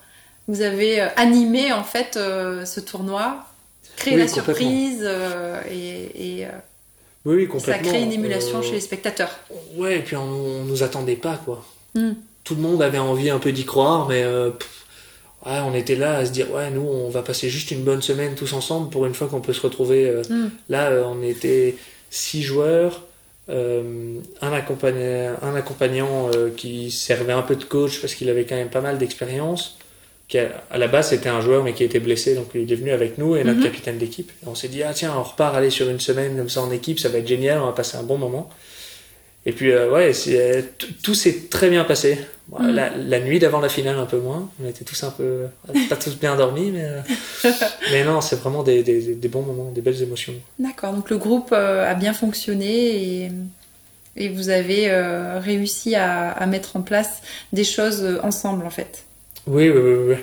Vous 0.48 0.62
avez 0.62 1.02
euh, 1.02 1.08
animé 1.16 1.72
en 1.72 1.84
fait 1.84 2.16
euh, 2.16 2.64
ce 2.64 2.80
tournoi, 2.80 3.44
créé 3.96 4.14
Oui, 4.14 4.20
la 4.20 4.26
complètement. 4.26 4.54
surprise 4.54 5.00
euh, 5.02 5.60
et, 5.70 6.38
et, 6.38 6.46
euh, 6.46 6.50
Oui, 7.26 7.34
oui, 7.36 7.42
ça 7.42 7.48
a 7.48 7.74
complètement. 7.74 7.90
créé 7.90 8.02
une 8.02 8.12
émulation 8.12 8.62
chez 8.62 8.72
les 8.72 8.80
spectateurs. 8.80 9.38
Ouais, 9.76 9.98
et 9.98 10.00
puis 10.00 10.16
on, 10.16 10.64
nous 10.64 10.82
attendait 10.82 11.16
pas, 11.16 11.38
quoi. 11.44 11.64
Hmm. 11.94 12.12
Tout 12.44 12.54
le 12.54 12.62
monde 12.62 12.80
avait 12.80 12.98
envie 12.98 13.28
un 13.28 13.38
peu 13.38 13.52
d'y 13.52 13.64
croire, 13.64 14.08
mais 14.08 14.22
pff, 14.22 14.86
ouais, 15.44 15.58
on 15.66 15.74
était 15.74 15.96
là 15.96 16.18
à 16.18 16.24
se 16.24 16.30
dire, 16.30 16.50
ouais, 16.52 16.70
nous, 16.70 16.86
on 16.88 17.10
va 17.10 17.22
passer 17.22 17.50
juste 17.50 17.70
une 17.72 17.82
bonne 17.82 18.02
semaine 18.02 18.34
tous 18.34 18.52
ensemble 18.52 18.88
pour 18.88 19.04
une 19.04 19.14
fois 19.14 19.26
qu'on 19.26 19.40
peut 19.40 19.52
se 19.52 19.60
retrouver. 19.60 20.22
Hmm. 20.30 20.48
Là, 20.68 20.92
on 21.06 21.22
était 21.22 21.76
six 22.08 22.42
joueurs, 22.42 23.02
euh, 23.48 24.18
un, 24.42 24.52
accompagna- 24.52 25.36
un 25.42 25.54
accompagnant 25.54 26.30
euh, 26.34 26.50
qui 26.56 26.90
servait 26.90 27.32
un 27.32 27.42
peu 27.42 27.56
de 27.56 27.64
coach 27.64 28.00
parce 28.00 28.14
qu'il 28.14 28.28
avait 28.28 28.44
quand 28.44 28.56
même 28.56 28.70
pas 28.70 28.80
mal 28.80 28.98
d'expérience. 28.98 29.78
Qui 30.28 30.38
a- 30.38 30.64
à 30.72 30.78
la 30.78 30.88
base, 30.88 31.10
c'était 31.10 31.28
un 31.28 31.40
joueur, 31.40 31.62
mais 31.62 31.72
qui 31.72 31.84
était 31.84 32.00
blessé, 32.00 32.34
donc 32.34 32.48
il 32.54 32.70
est 32.72 32.74
venu 32.76 32.90
avec 32.90 33.16
nous 33.18 33.36
et 33.36 33.44
notre 33.44 33.58
Mhm. 33.58 33.64
capitaine 33.64 33.98
d'équipe. 33.98 34.32
On 34.44 34.56
s'est 34.56 34.66
dit, 34.66 34.82
ah 34.82 34.92
tiens, 34.92 35.14
on 35.16 35.22
repart 35.22 35.54
aller 35.54 35.70
sur 35.70 35.88
une 35.88 36.00
semaine 36.00 36.36
comme 36.36 36.48
ça 36.48 36.62
en 36.62 36.72
équipe, 36.72 36.98
ça 36.98 37.08
va 37.08 37.18
être 37.18 37.28
génial, 37.28 37.60
on 37.60 37.66
va 37.66 37.72
passer 37.72 37.96
un 37.96 38.02
bon 38.02 38.18
moment. 38.18 38.50
Et 39.48 39.52
puis, 39.52 39.70
euh, 39.70 39.90
ouais, 39.90 40.10
euh, 40.28 40.62
tout 41.02 41.14
s'est 41.14 41.44
très 41.48 41.70
bien 41.70 41.84
passé. 41.84 42.18
Bon, 42.48 42.60
Mhm. 42.62 42.74
la, 42.74 42.90
la 42.96 43.20
nuit 43.20 43.38
d'avant 43.38 43.60
la 43.60 43.68
finale, 43.68 43.96
un 43.98 44.04
peu 44.06 44.18
moins. 44.18 44.50
On 44.62 44.68
était 44.68 44.84
tous 44.84 45.02
un 45.04 45.10
peu, 45.10 45.46
pas 45.88 45.96
tous 45.96 46.16
bien 46.18 46.36
dormis, 46.36 46.70
mais, 46.72 46.84
euh, 46.84 47.00
mais 47.92 48.04
non, 48.04 48.20
c'est 48.20 48.36
vraiment 48.36 48.62
des, 48.62 48.82
des, 48.82 49.14
des 49.14 49.28
bons 49.28 49.42
moments, 49.42 49.70
des 49.70 49.80
belles 49.80 50.02
émotions. 50.02 50.34
D'accord, 50.58 50.92
donc 50.92 51.10
le 51.10 51.18
groupe 51.18 51.50
euh, 51.52 51.88
a 51.90 51.94
bien 51.94 52.12
fonctionné 52.12 53.24
et, 53.24 53.30
et 54.16 54.28
vous 54.28 54.48
avez 54.48 54.90
euh, 54.90 55.38
réussi 55.40 55.94
à, 55.96 56.30
à 56.30 56.46
mettre 56.46 56.76
en 56.76 56.82
place 56.82 57.20
des 57.52 57.64
choses 57.64 58.02
euh, 58.02 58.18
ensemble 58.22 58.64
en 58.66 58.70
fait. 58.70 59.04
Oui, 59.46 59.68
oui, 59.68 59.80
oui, 59.80 59.94
oui. 60.10 60.16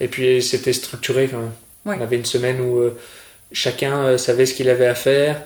Et 0.00 0.08
puis 0.08 0.42
c'était 0.42 0.72
structuré 0.72 1.28
quand 1.28 1.38
même. 1.38 1.52
Ouais. 1.86 1.96
On 1.98 2.02
avait 2.02 2.16
une 2.16 2.24
semaine 2.24 2.60
où 2.60 2.78
euh, 2.80 2.98
chacun 3.50 3.96
euh, 4.04 4.18
savait 4.18 4.46
ce 4.46 4.54
qu'il 4.54 4.68
avait 4.68 4.86
à 4.86 4.94
faire. 4.94 5.42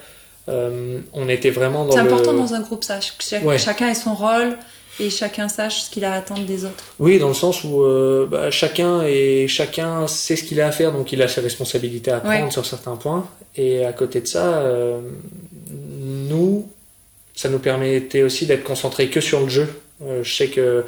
Euh, 0.49 1.01
on 1.13 1.29
était 1.29 1.51
vraiment 1.51 1.85
dans 1.85 1.93
C'est 1.93 2.03
le... 2.03 2.13
important 2.13 2.33
dans 2.33 2.55
un 2.55 2.61
groupe 2.61 2.85
ça, 2.85 2.99
Ouais. 3.43 3.59
chacun 3.59 3.89
ait 3.89 3.95
son 3.95 4.15
rôle 4.15 4.57
et 5.01 5.11
chacun 5.11 5.49
sache 5.49 5.83
ce 5.83 5.91
qu'il 5.91 6.05
a 6.05 6.13
à 6.13 6.17
attendre 6.19 6.45
des 6.47 6.65
autres. 6.65 6.85
Oui, 6.99 7.19
dans 7.19 7.29
le 7.29 7.35
sens 7.35 7.65
où 7.65 7.83
euh, 7.83 8.27
bah, 8.31 8.51
chacun 8.51 9.03
et 9.03 9.49
chacun 9.49 10.07
sait 10.07 10.37
ce 10.37 10.45
qu'il 10.45 10.61
a 10.61 10.69
à 10.69 10.73
faire, 10.73 10.93
donc 10.93 11.13
il 11.13 11.21
a 11.23 11.29
ses 11.29 11.41
responsabilités 11.41 12.13
à 12.13 12.21
prendre 12.21 12.45
Ouais. 12.45 12.51
sur 12.51 12.65
certains 12.65 12.97
points. 12.97 13.29
Et 13.57 13.85
à 13.85 13.93
côté 13.93 14.21
de 14.21 14.27
ça, 14.27 14.59
euh, 14.59 15.01
nous, 15.71 16.69
ça 17.35 17.49
nous 17.49 17.59
permettait 17.59 18.23
aussi 18.23 18.47
d'être 18.47 18.65
concentrés 18.65 19.09
que 19.11 19.21
sur 19.21 19.41
le 19.41 19.49
jeu. 19.49 19.69
Je 20.23 20.33
sais 20.35 20.49
que 20.49 20.85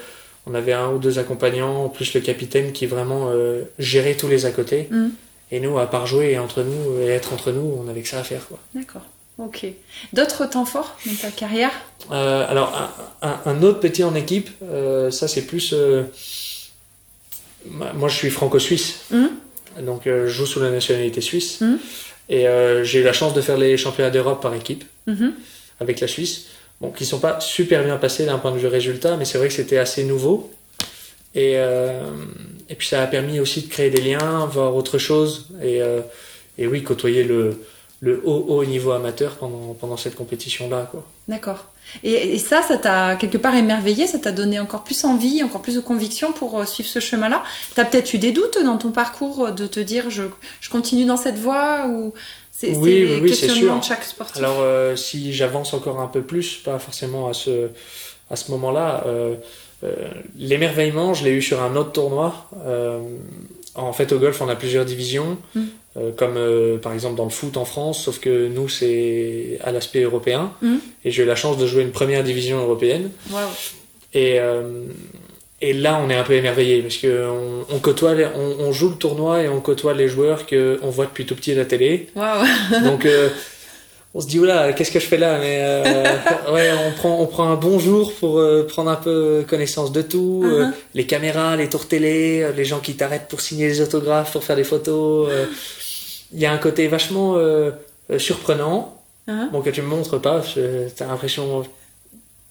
on 0.47 0.55
avait 0.55 0.73
un 0.73 0.89
ou 0.91 0.99
deux 0.99 1.19
accompagnants, 1.19 1.89
plus 1.89 2.15
le 2.15 2.21
capitaine 2.21 2.73
qui 2.73 2.87
vraiment 2.87 3.31
gérait 3.79 4.15
tous 4.15 4.29
les 4.29 4.47
à 4.47 4.51
côté. 4.51 4.89
Mhm. 4.91 5.11
Et 5.51 5.61
nous, 5.61 5.79
à 5.79 5.87
part 5.91 6.07
jouer 6.07 6.33
et 6.33 6.39
entre 6.39 6.63
nous 6.63 7.01
et 7.03 7.07
être 7.09 7.33
entre 7.33 7.53
nous, 7.53 7.79
on 7.83 7.89
avait 7.89 8.03
que 8.03 8.09
ça 8.09 8.19
à 8.21 8.23
faire. 8.23 8.43
D'accord, 8.75 9.03
ok. 9.39 9.67
D'autres 10.13 10.47
temps 10.47 10.65
forts 10.65 10.97
dans 11.07 11.15
ta 11.15 11.31
carrière? 11.31 11.71
Euh, 12.11 12.47
alors, 12.49 12.91
un, 13.23 13.29
un- 13.29 13.41
un 13.47 13.63
autre 13.63 13.81
petit 13.81 14.05
en 14.05 14.15
équipe, 14.15 14.51
euh, 14.63 15.11
ça 15.11 15.29
c'est 15.29 15.43
plus. 15.47 15.73
euh, 15.73 16.03
moi, 17.67 18.09
je 18.09 18.15
suis 18.17 18.31
franco-suisse, 18.31 19.01
Mhm. 19.11 19.31
donc 19.85 20.03
je 20.05 20.27
joue 20.29 20.47
sous 20.47 20.61
la 20.61 20.71
nationalité 20.71 21.21
suisse. 21.21 21.61
Mhm. 21.61 21.79
Et 22.31 22.45
j'ai 22.83 23.01
eu 23.01 23.03
la 23.03 23.13
chance 23.15 23.33
de 23.35 23.41
faire 23.41 23.57
les 23.57 23.77
championnats 23.79 24.11
d'Europe 24.11 24.43
par 24.43 24.55
équipe 24.55 24.85
Mhm. 25.07 25.33
avec 25.81 25.99
la 26.01 26.07
Suisse. 26.09 26.47
Bon, 26.81 26.91
qui 26.91 27.05
sont 27.07 27.19
pas 27.21 27.41
super 27.41 27.83
bien 27.85 27.97
passés 27.97 28.27
d'un 28.27 28.39
point 28.39 28.53
de 28.53 28.59
vue 28.59 28.67
résultat, 28.69 29.17
mais 29.17 29.25
c'est 29.25 29.39
vrai 29.39 29.49
que 29.49 29.55
c'était 29.55 29.79
assez 29.79 30.05
nouveau. 30.05 30.51
Et, 31.35 31.55
et 31.55 32.75
puis 32.77 32.87
ça 32.87 33.03
a 33.03 33.07
permis 33.07 33.41
aussi 33.41 33.63
de 33.63 33.69
créer 33.69 33.91
des 33.91 34.01
liens, 34.03 34.47
voir 34.47 34.77
autre 34.77 34.99
chose. 34.99 35.49
Et, 35.63 35.81
et 36.59 36.67
oui, 36.67 36.83
côtoyer 36.83 37.25
le, 37.25 37.61
le 38.01 38.23
haut, 38.25 38.45
haut 38.49 38.65
niveau 38.65 38.93
amateur 38.93 39.37
pendant, 39.37 39.75
pendant 39.75 39.97
cette 39.97 40.15
compétition-là. 40.15 40.89
Quoi. 40.91 41.05
D'accord. 41.27 41.67
Et, 42.05 42.35
et, 42.35 42.39
ça, 42.39 42.63
ça 42.63 42.77
t'a 42.77 43.17
quelque 43.17 43.39
part 43.39 43.55
émerveillé, 43.55 44.07
ça 44.07 44.19
t'a 44.19 44.31
donné 44.31 44.61
encore 44.61 44.85
plus 44.85 45.05
envie, 45.05 45.43
encore 45.43 45.63
plus 45.63 45.75
de 45.75 45.81
conviction 45.81 46.33
pour 46.33 46.59
euh, 46.59 46.65
suivre 46.65 46.89
ce 46.89 47.01
chemin-là? 47.01 47.43
T'as 47.75 47.85
peut-être 47.85 48.13
eu 48.15 48.19
des 48.19 48.31
doutes 48.31 48.59
dans 48.63 48.77
ton 48.77 48.91
parcours 48.93 49.47
euh, 49.47 49.51
de 49.51 49.67
te 49.67 49.81
dire 49.81 50.11
je, 50.11 50.25
je 50.61 50.71
continue 50.71 51.07
dans 51.07 51.17
cette 51.17 51.39
voie 51.39 51.87
ou 51.89 52.13
c'est 52.53 52.77
oui, 52.77 53.07
oui, 53.09 53.21
oui 53.23 53.35
c'est 53.35 53.49
sûr. 53.49 53.79
de 53.79 53.83
chaque 53.83 54.05
sportif? 54.05 54.37
Alors 54.37 54.59
euh, 54.61 54.97
si 54.97 55.33
j'avance 55.33 55.75
encore 55.75 56.01
un 56.01 56.09
peu 56.09 56.23
plus, 56.23 56.57
pas 56.57 56.79
forcément 56.79 57.29
à 57.29 57.33
ce 57.33 57.71
à 58.31 58.37
ce 58.37 58.51
moment-là, 58.51 59.05
euh, 59.07 59.37
euh, 59.85 59.95
l'émerveillement, 60.37 61.15
je 61.15 61.25
l'ai 61.25 61.31
eu 61.31 61.43
sur 61.43 61.63
un 61.63 61.77
autre 61.77 61.93
tournoi. 61.93 62.51
En 63.79 63.93
fait, 63.93 64.13
au 64.13 64.19
golf, 64.19 64.41
on 64.41 64.49
a 64.49 64.57
plusieurs 64.57 64.85
divisions. 64.85 65.39
Mm. 65.55 65.63
Euh, 65.99 66.13
comme 66.13 66.37
euh, 66.37 66.77
par 66.77 66.93
exemple 66.93 67.17
dans 67.17 67.25
le 67.25 67.31
foot 67.31 67.57
en 67.57 67.65
France, 67.65 68.05
sauf 68.05 68.21
que 68.21 68.47
nous 68.49 68.69
c'est 68.69 69.59
à 69.65 69.73
l'aspect 69.73 70.03
européen. 70.03 70.53
Mm. 70.63 70.77
Et 71.05 71.11
j'ai 71.11 71.23
eu 71.23 71.27
la 71.27 71.35
chance 71.35 71.57
de 71.57 71.67
jouer 71.67 71.83
une 71.83 71.93
première 71.93 72.23
division 72.23 72.59
européenne. 72.59 73.11
Et, 74.15 74.39
euh, 74.39 74.85
et 75.61 75.73
là 75.73 76.01
on 76.05 76.11
est 76.11 76.15
un 76.15 76.23
peu 76.23 76.35
émerveillé 76.35 76.83
parce 76.83 76.99
que 76.99 77.27
on, 77.71 77.79
côtoie, 77.79 78.15
on, 78.37 78.67
on, 78.67 78.73
joue 78.73 78.91
le 78.91 78.97
tournoi 78.97 79.43
et 79.43 79.49
on 79.49 79.61
côtoie 79.61 79.95
les 79.95 80.09
joueurs 80.09 80.47
que 80.47 80.79
on 80.83 80.91
voit 80.91 81.07
depuis 81.07 81.27
tout 81.27 81.35
petit 81.35 81.53
à 81.53 81.57
la 81.57 81.65
télé. 81.65 82.09
Donc 82.85 83.07
on 84.19 84.21
se 84.21 84.27
dit 84.27 84.41
oula 84.41 84.73
qu'est-ce 84.73 84.91
que 84.91 84.99
je 84.99 85.07
fais 85.07 85.17
là 85.17 85.39
mais 85.39 85.65
ouais 86.53 86.71
on 86.73 86.91
prend 86.91 87.21
on 87.21 87.27
prend 87.27 87.49
un 87.51 87.55
bon 87.55 87.79
jour 87.79 88.13
pour 88.19 88.43
prendre 88.67 88.91
un 88.91 88.97
peu 88.97 89.45
connaissance 89.49 89.93
de 89.93 90.03
tout 90.03 90.43
uh-huh. 90.45 90.73
les 90.95 91.07
caméras 91.07 91.55
les 91.55 91.69
tours 91.69 91.87
télé 91.87 92.51
les 92.57 92.65
gens 92.65 92.81
qui 92.81 92.97
t'arrêtent 92.97 93.29
pour 93.29 93.41
signer 93.41 93.69
les 93.69 93.81
autographes 93.81 94.33
pour 94.33 94.43
faire 94.43 94.57
des 94.57 94.65
photos 94.65 95.31
il 96.33 96.41
y 96.41 96.47
a 96.47 96.53
un 96.53 96.59
côté 96.59 96.89
vachement 96.89 97.37
euh, 97.37 97.71
euh, 98.11 98.19
surprenant, 98.19 99.01
uh-huh. 99.29 99.51
bon 99.51 99.61
que 99.61 99.71
tu 99.71 99.83
me 99.83 99.87
montres 99.87 100.21
pas, 100.21 100.43
t'as 100.97 101.07
l'impression 101.07 101.65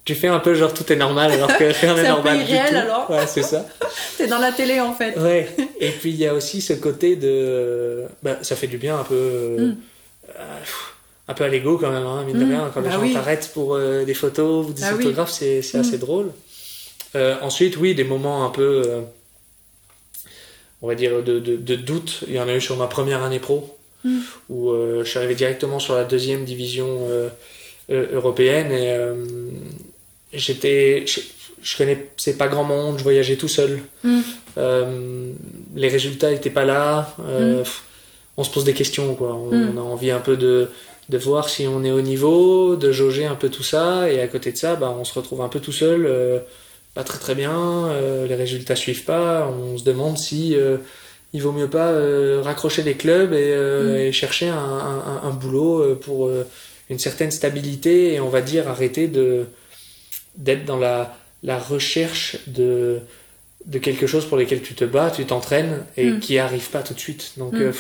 tu 0.05 0.15
fais 0.15 0.29
un 0.29 0.39
peu 0.39 0.53
genre 0.53 0.74
tout 0.74 0.89
est 0.91 0.95
normal 0.95 1.33
alors 1.33 1.57
que 1.57 1.65
rien 1.65 1.93
n'est 1.95 2.07
normal 2.07 2.39
du 2.39 2.53
tout. 2.53 2.75
alors. 2.75 3.12
Ouais, 3.12 3.27
c'est 3.27 3.43
ça. 3.43 3.65
T'es 4.17 4.27
dans 4.27 4.39
la 4.39 4.53
télé 4.53 4.79
en 4.79 4.93
fait. 4.93 5.17
Ouais. 5.19 5.50
Et 5.81 5.89
puis 5.89 6.12
il 6.12 6.15
y 6.15 6.25
a 6.25 6.33
aussi 6.33 6.62
ce 6.62 6.71
côté 6.71 7.17
de, 7.17 8.05
bah, 8.24 8.38
ça 8.41 8.55
fait 8.55 8.67
du 8.67 8.77
bien 8.77 9.00
un 9.00 9.03
peu, 9.03 9.57
mm. 9.59 9.75
Euh, 11.27 11.31
un 11.31 11.34
peu 11.34 11.43
à 11.43 11.48
l'ego 11.48 11.77
quand 11.77 11.91
même, 11.91 12.05
hein, 12.05 12.24
mine 12.25 12.39
de 12.39 12.46
mm. 12.46 12.50
rien. 12.50 12.72
Quand 12.74 12.81
les 12.81 12.89
bah 12.89 12.96
gens 12.96 13.13
t'arrêtent 13.13 13.51
pour 13.53 13.77
des 13.77 14.13
photos 14.13 14.67
ou 14.67 14.74
des 14.74 14.81
bah 14.81 14.96
autographes, 14.96 15.31
c'est 15.31 15.62
c'est 15.62 15.77
assez 15.77 15.98
mm. 15.98 16.01
drôle. 16.01 16.31
ensuite, 17.41 17.77
oui, 17.77 17.96
des 17.96 18.03
moments 18.03 18.46
un 18.46 18.50
peu 18.50 19.03
on 20.81 20.88
va 20.88 20.96
dire, 20.96 21.24
de, 21.24 21.39
de, 21.39 21.75
doute. 21.75 22.24
Il 22.27 22.36
y 22.36 22.39
en 22.39 22.48
a 22.48 22.55
eu 22.55 22.62
sur 22.62 22.77
ma 22.77 22.88
première 22.88 23.24
année 23.24 23.39
pro, 23.39 23.77
hmm. 24.03 24.19
où 24.50 24.69
euh, 24.69 25.03
je 25.03 25.10
suis 25.10 25.17
arrivé 25.17 25.36
directement 25.36 25.79
sur 25.79 25.96
la 25.96 26.03
deuxième 26.03 26.46
division 26.46 27.07
euh, 27.10 27.29
euh, 27.89 28.07
européenne 28.13 28.72
et 28.72 30.38
j'étais, 30.38 31.05
je, 31.07 31.22
je 31.62 31.77
connaissais 31.77 32.38
pas 32.38 32.48
grand 32.48 32.63
monde, 32.63 32.98
je 33.00 33.03
voyageais 33.03 33.38
tout 33.38 33.48
seul. 33.48 33.79
Les 34.55 35.89
résultats 35.89 36.31
n'étaient 36.31 36.50
pas 36.50 36.65
là. 36.65 37.15
On 38.39 38.43
se 38.43 38.51
pose 38.51 38.65
des 38.65 38.74
questions, 38.74 39.15
quoi. 39.15 39.34
On, 39.34 39.77
a 39.77 39.81
envie 39.81 40.12
un 40.12 40.19
peu 40.19 40.38
de, 40.38 40.69
de 41.09 41.17
voir 41.17 41.49
si 41.49 41.67
on 41.67 41.83
est 41.83 41.91
au 41.91 42.01
niveau, 42.01 42.75
de 42.75 42.91
jauger 42.91 43.25
un 43.25 43.35
peu 43.35 43.49
tout 43.49 43.63
ça, 43.63 44.11
et 44.11 44.21
à 44.21 44.27
côté 44.27 44.51
de 44.51 44.57
ça, 44.57 44.75
bah, 44.75 44.95
on 44.97 45.03
se 45.03 45.13
retrouve 45.13 45.41
un 45.41 45.49
peu 45.49 45.59
tout 45.59 45.71
seul 45.71 46.43
pas 46.97 47.03
très 47.03 47.19
très 47.19 47.35
bien, 47.35 47.89
euh, 47.89 48.25
les 48.25 48.33
résultats 48.33 48.75
suivent 48.75 49.03
pas, 49.03 49.47
on 49.47 49.77
se 49.77 49.83
demande 49.83 50.17
si 50.17 50.55
euh, 50.55 50.77
il 51.31 51.43
vaut 51.43 51.51
mieux 51.51 51.69
pas 51.69 51.91
euh, 51.91 52.41
raccrocher 52.43 52.81
les 52.81 52.95
clubs 52.95 53.33
et, 53.33 54.09
mm. 54.09 54.11
chercher 54.11 54.47
un, 54.47 55.29
boulot 55.29 55.95
pour 55.97 56.31
une 56.89 56.97
certaine 56.97 57.29
stabilité 57.29 58.15
et 58.15 58.19
on 58.19 58.29
va 58.29 58.41
dire 58.41 58.67
arrêter 58.67 59.07
de 59.07 59.45
d'être 60.37 60.65
dans 60.65 60.77
la, 60.77 61.15
la 61.43 61.59
recherche 61.59 62.37
de 62.47 62.99
de 63.65 63.77
quelque 63.77 64.07
chose 64.07 64.25
pour 64.25 64.37
lequel 64.37 64.63
tu 64.63 64.73
te 64.73 64.85
bats, 64.85 65.11
tu 65.11 65.23
t'entraînes 65.25 65.85
et 65.97 66.09
mm. 66.09 66.19
qui 66.19 66.39
arrive 66.39 66.67
pas 66.71 66.81
tout 66.81 66.95
de 66.95 66.99
suite. 66.99 67.33
Donc 67.37 67.53
mm. 67.53 67.73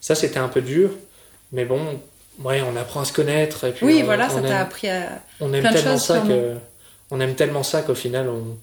ça 0.00 0.14
c'était 0.14 0.38
un 0.38 0.48
peu 0.48 0.62
dur, 0.62 0.88
mais 1.52 1.66
bon, 1.66 2.00
ouais, 2.40 2.62
on 2.62 2.76
apprend 2.76 3.00
à 3.00 3.04
se 3.04 3.12
connaître 3.12 3.64
et 3.64 3.72
puis 3.72 3.86
oui, 3.86 4.02
voilà, 4.02 4.28
ça 4.28 4.40
t'a 4.40 4.60
appris 4.60 4.88
à 4.88 5.22
on 5.40 5.52
aime 5.52 5.62
tellement 5.62 5.98
ça 5.98 6.20
que 6.20 6.54
on 7.10 7.20
aime 7.20 7.34
tellement 7.34 7.62
ça 7.62 7.82
qu'au 7.82 7.94
final, 7.94 8.28
on, 8.28 8.56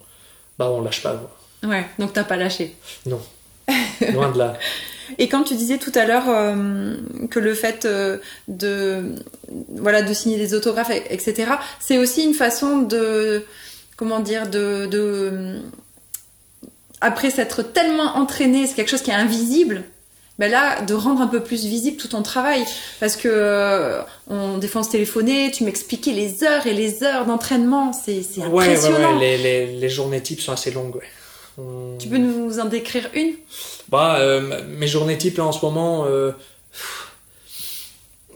bah, 0.58 0.72
on 0.72 0.82
lâche 0.82 1.04
pas. 1.04 1.22
Ouais, 1.64 1.86
donc 2.00 2.14
t'as 2.14 2.24
pas 2.24 2.36
lâché. 2.36 2.76
Non, 3.06 3.22
loin 4.14 4.32
de 4.32 4.38
là. 4.40 4.58
Et 5.18 5.28
quand 5.28 5.44
tu 5.44 5.56
disais 5.56 5.78
tout 5.78 5.92
à 5.96 6.06
l'heure 6.06 6.30
euh, 6.30 6.96
que 7.30 7.40
le 7.40 7.54
fait 7.54 7.86
euh, 7.86 8.18
de 8.48 9.16
voilà 9.76 10.02
de 10.02 10.14
signer 10.14 10.38
des 10.38 10.54
autographes, 10.54 10.92
etc., 10.92 11.54
c'est 11.80 11.98
aussi 11.98 12.24
une 12.24 12.34
façon 12.34 12.80
de 12.80 13.46
comment 13.98 14.20
dire 14.20 14.48
de, 14.48 14.86
de 14.86 15.62
après 17.02 17.30
s'être 17.30 17.64
tellement 17.64 18.18
entraîné, 18.18 18.68
c'est 18.68 18.76
quelque 18.76 18.90
chose 18.90 19.02
qui 19.02 19.12
est 19.12 19.16
invisible 19.16 19.84
ben 20.40 20.50
là, 20.50 20.82
de 20.82 20.94
rendre 20.94 21.22
un 21.22 21.28
peu 21.28 21.44
plus 21.44 21.66
visible 21.66 21.98
tout 21.98 22.08
ton 22.08 22.24
travail. 22.24 22.64
Parce 23.02 23.18
que 23.18 23.28
euh, 23.28 24.02
on, 24.30 24.58
des 24.58 24.70
fois 24.70 24.82
on 24.82 24.84
se 24.86 24.92
téléphonait, 24.92 25.52
tu 25.52 25.66
m'expliquais 25.66 26.14
les 26.14 26.46
heures 26.46 26.66
et 26.66 26.74
les 26.74 27.04
heures 27.04 27.26
d'entraînement, 27.26 27.92
c'est 27.92 28.22
impressionnant. 28.42 29.18
Ouais, 29.18 29.20
ouais, 29.20 29.20
les, 29.20 29.38
les, 29.38 29.68
les, 29.80 29.90
journées 29.90 30.22
types 30.22 30.40
sont 30.40 30.54
assez 30.54 30.72
longues. 30.72 31.02
Tu 32.00 32.08
peux 32.08 32.18
nous 32.18 32.58
en 32.58 32.66
décrire 32.66 33.10
une? 33.14 33.34
Bah, 33.90 34.20
euh, 34.20 34.62
Mes 34.70 34.88
journées 34.88 35.18
types 35.18 35.38
là 35.38 35.44
en 35.44 35.52
ce 35.52 35.64
moment, 35.64 36.06
euh, 36.06 36.32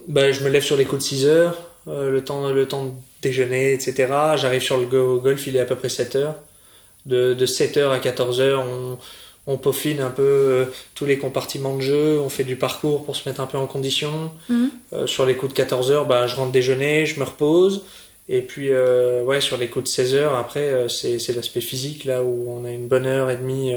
bah, 0.09 0.33
je 0.33 0.43
me 0.43 0.49
lève 0.49 0.63
sur 0.63 0.75
les 0.75 0.83
coups 0.83 1.03
de 1.03 1.07
6 1.07 1.25
heures, 1.25 1.57
le, 1.87 2.19
temps, 2.19 2.49
le 2.49 2.67
temps 2.67 2.83
de 2.83 2.91
déjeuner, 3.21 3.71
etc. 3.71 4.11
J'arrive 4.35 4.61
sur 4.61 4.75
le 4.75 4.85
golf, 5.19 5.47
il 5.47 5.55
est 5.55 5.61
à 5.61 5.65
peu 5.65 5.77
près 5.77 5.87
7 5.87 6.17
heures. 6.17 6.35
De, 7.05 7.33
de 7.33 7.45
7h 7.45 7.91
à 7.91 7.99
14h, 7.99 8.57
on, 8.57 8.97
on 9.45 9.57
peaufine 9.57 9.99
un 9.99 10.09
peu 10.09 10.23
euh, 10.23 10.65
tous 10.95 11.05
les 11.05 11.17
compartiments 11.17 11.75
de 11.75 11.81
jeu, 11.81 12.19
on 12.19 12.29
fait 12.29 12.43
du 12.43 12.55
parcours 12.55 13.03
pour 13.03 13.15
se 13.15 13.27
mettre 13.27 13.41
un 13.41 13.45
peu 13.45 13.57
en 13.57 13.67
condition. 13.67 14.31
Mhm. 14.49 14.69
Euh, 14.93 15.07
sur 15.07 15.25
les 15.25 15.35
coups 15.35 15.51
de 15.51 15.57
14 15.57 15.91
heures, 15.91 16.05
bah, 16.05 16.27
je 16.27 16.35
rentre 16.35 16.51
déjeuner, 16.51 17.05
je 17.05 17.19
me 17.19 17.25
repose. 17.25 17.83
Et 18.29 18.41
puis, 18.41 18.69
euh, 18.71 19.23
ouais, 19.23 19.41
sur 19.41 19.57
les 19.57 19.67
coups 19.67 19.83
de 19.85 19.89
16 19.89 20.15
heures, 20.15 20.35
après, 20.35 20.87
c'est 20.87 21.35
l'aspect 21.35 21.59
physique, 21.59 22.05
là 22.05 22.23
où 22.23 22.45
on 22.49 22.63
a 22.63 22.71
une 22.71 22.87
bonne 22.87 23.05
heure 23.05 23.29
et 23.29 23.35
demie 23.35 23.73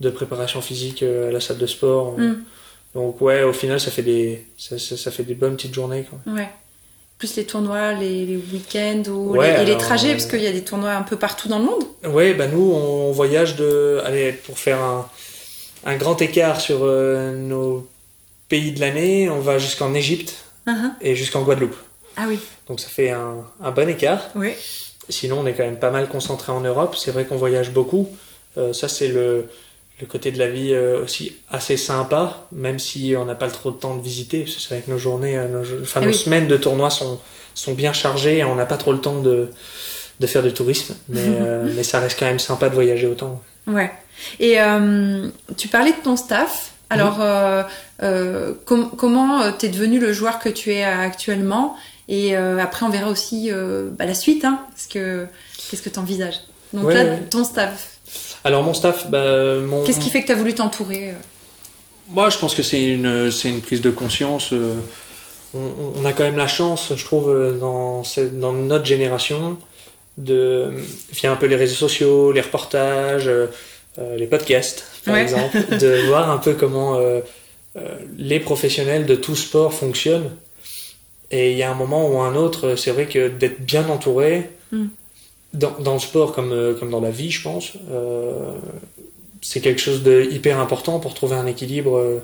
de 0.00 0.10
préparation 0.10 0.60
physique 0.60 1.04
à 1.04 1.30
la 1.30 1.38
salle 1.38 1.58
de 1.58 1.66
sport. 1.66 2.18
Mhm. 2.18 2.42
Donc, 2.96 3.20
ouais, 3.20 3.44
au 3.44 3.52
final, 3.52 3.78
ça 3.78 3.92
fait 3.92 4.02
des, 4.02 4.46
ça, 4.56 5.10
fait 5.12 5.22
des 5.22 5.34
bonnes 5.34 5.54
petites 5.54 5.74
journées. 5.74 6.04
Quoi. 6.10 6.34
Ouais 6.34 6.48
plus 7.18 7.34
les 7.36 7.44
tournois, 7.44 7.92
les, 7.94 8.36
week-ends 8.52 9.02
ou 9.10 9.34
les, 9.40 9.64
les, 9.64 9.76
trajets, 9.76 10.12
parce 10.12 10.26
qu'il 10.26 10.40
y 10.40 10.46
a 10.46 10.52
des 10.52 10.62
tournois 10.62 10.92
un 10.92 11.02
peu 11.02 11.16
partout 11.16 11.48
dans 11.48 11.58
le 11.58 11.64
monde. 11.64 11.84
Oui, 12.04 12.32
bah 12.34 12.46
nous, 12.46 12.72
on 12.72 13.10
voyage 13.10 13.56
de. 13.56 14.00
Allez, 14.04 14.32
pour 14.32 14.58
faire 14.58 14.80
un, 14.80 15.08
un 15.84 15.96
grand 15.96 16.20
écart 16.22 16.60
sur 16.60 16.80
euh, 16.82 17.34
nos 17.34 17.86
pays 18.48 18.72
de 18.72 18.80
l'année, 18.80 19.28
on 19.28 19.40
va 19.40 19.58
jusqu'en 19.58 19.94
Égypte 19.94 20.36
uh-huh. 20.66 20.92
et 21.00 21.16
jusqu'en 21.16 21.42
Guadeloupe. 21.42 21.76
Ah 22.16 22.24
oui. 22.28 22.38
Donc 22.68 22.80
ça 22.80 22.88
fait 22.88 23.10
un, 23.10 23.44
un, 23.60 23.70
bon 23.72 23.88
écart. 23.88 24.28
Oui. 24.34 24.52
Sinon, 25.08 25.40
on 25.40 25.46
est 25.46 25.54
quand 25.54 25.64
même 25.64 25.78
pas 25.78 25.90
mal 25.90 26.08
concentré 26.08 26.52
en 26.52 26.60
Europe. 26.60 26.96
C'est 26.96 27.10
vrai 27.10 27.24
qu'on 27.24 27.36
voyage 27.36 27.72
beaucoup. 27.72 28.08
Euh, 28.56 28.72
ça, 28.72 28.88
c'est 28.88 29.08
le, 29.08 29.48
le 30.00 30.06
côté 30.06 30.30
de 30.30 30.38
la 30.38 30.48
vie 30.48 30.72
euh, 30.72 31.02
aussi 31.02 31.34
assez 31.50 31.76
sympa, 31.76 32.46
même 32.52 32.78
si 32.78 33.14
on 33.18 33.24
n'a 33.24 33.34
pas 33.34 33.48
trop 33.48 33.70
de 33.70 33.76
temps 33.76 33.96
de 33.96 34.02
visiter. 34.02 34.46
C'est 34.46 34.74
vrai 34.74 34.82
que 34.84 34.90
nos 34.90 34.98
journées, 34.98 35.36
euh, 35.36 35.48
nos, 35.48 35.82
enfin, 35.82 36.00
ah 36.02 36.06
nos 36.06 36.12
semaines 36.12 36.46
de 36.46 36.56
tournoi 36.56 36.90
sont, 36.90 37.18
sont 37.54 37.74
bien 37.74 37.92
chargées 37.92 38.38
et 38.38 38.44
on 38.44 38.54
n'a 38.54 38.66
pas 38.66 38.76
trop 38.76 38.92
le 38.92 39.00
temps 39.00 39.20
de, 39.20 39.50
de 40.20 40.26
faire 40.26 40.42
du 40.42 40.52
tourisme. 40.52 40.94
Mais, 41.08 41.24
euh, 41.26 41.68
mais 41.76 41.82
ça 41.82 41.98
reste 41.98 42.18
quand 42.18 42.26
même 42.26 42.38
sympa 42.38 42.68
de 42.68 42.74
voyager 42.74 43.06
autant. 43.06 43.42
Ouais. 43.66 43.90
Et 44.40 44.56
tu 45.56 45.68
parlais 45.68 45.92
de 45.92 46.02
ton 46.02 46.16
staff. 46.16 46.72
Alors, 46.90 47.18
mhm. 48.00 48.88
comment 48.96 49.52
t'es 49.52 49.68
devenu 49.68 50.00
le 50.00 50.12
joueur 50.12 50.38
que 50.38 50.48
tu 50.48 50.72
es 50.72 50.82
actuellement? 50.82 51.76
Et 52.08 52.34
après, 52.34 52.86
on 52.86 52.88
verra 52.88 53.10
aussi 53.10 53.50
bah, 53.92 54.06
la 54.06 54.14
suite. 54.14 54.44
Hein, 54.44 54.60
parce 54.70 54.86
que 54.86 55.26
qu'est-ce 55.70 55.82
que 55.82 55.90
tu 55.90 55.98
envisages 55.98 56.40
Donc 56.72 56.92
là, 56.92 57.04
ton 57.30 57.44
staff. 57.44 57.97
Alors 58.44 58.62
mon 58.62 58.74
staff, 58.74 59.10
bah, 59.10 59.56
mon... 59.56 59.84
Qu'est-ce 59.84 60.00
qui 60.00 60.10
fait 60.10 60.22
que 60.22 60.26
tu 60.26 60.32
as 60.32 60.36
voulu 60.36 60.54
t'entourer 60.54 61.10
euh 61.10 61.14
Moi, 62.08 62.30
je 62.30 62.38
pense 62.38 62.54
que 62.54 62.62
c'est 62.62 62.82
une, 62.82 63.30
c'est 63.30 63.48
une 63.48 63.60
prise 63.60 63.80
de 63.80 63.90
conscience. 63.90 64.52
Euh, 64.52 64.74
on, 65.54 66.04
a 66.04 66.12
quand 66.12 66.24
même 66.24 66.36
la 66.36 66.46
chance, 66.46 66.92
je 66.94 67.04
trouve, 67.04 67.30
euh, 67.30 67.58
dans, 67.58 68.02
dans 68.32 68.52
notre 68.52 68.84
génération, 68.84 69.56
de, 70.18 70.70
via 71.12 71.32
un 71.32 71.36
peu 71.36 71.46
les 71.46 71.56
réseaux 71.56 71.74
sociaux, 71.74 72.32
les 72.32 72.40
reportages, 72.40 73.30
les 74.16 74.26
podcasts, 74.26 74.84
par 75.04 75.16
exemple, 75.16 75.56
de 75.80 76.06
voir 76.06 76.30
un 76.30 76.38
peu 76.38 76.54
comment 76.54 77.00
les 78.16 78.40
professionnels 78.40 79.06
de 79.06 79.14
tout 79.14 79.36
sport 79.36 79.72
fonctionnent. 79.72 80.30
Et 81.30 81.52
il 81.52 81.58
y 81.58 81.62
a 81.62 81.70
un 81.70 81.74
moment 81.74 82.08
ou 82.08 82.20
un 82.20 82.34
autre, 82.34 82.74
c'est 82.76 82.90
vrai 82.90 83.06
que 83.06 83.28
d'être 83.28 83.60
bien 83.60 83.88
entouré, 83.88 84.50
mm 84.72 84.86
dans, 85.58 85.74
dans, 85.80 85.94
le 85.94 85.98
sport 86.00 86.32
comme, 86.32 86.52
euh, 86.52 86.74
comme 86.74 86.90
dans 86.90 87.00
la 87.00 87.10
vie, 87.10 87.30
je 87.30 87.42
pense, 87.42 87.72
euh, 87.90 88.52
c'est 89.42 89.60
quelque 89.60 89.80
chose 89.80 90.02
de 90.02 90.26
hyper 90.30 90.58
important 90.58 90.98
pour 91.00 91.14
trouver 91.14 91.36
un 91.36 91.46
équilibre 91.46 91.96
euh, 91.98 92.18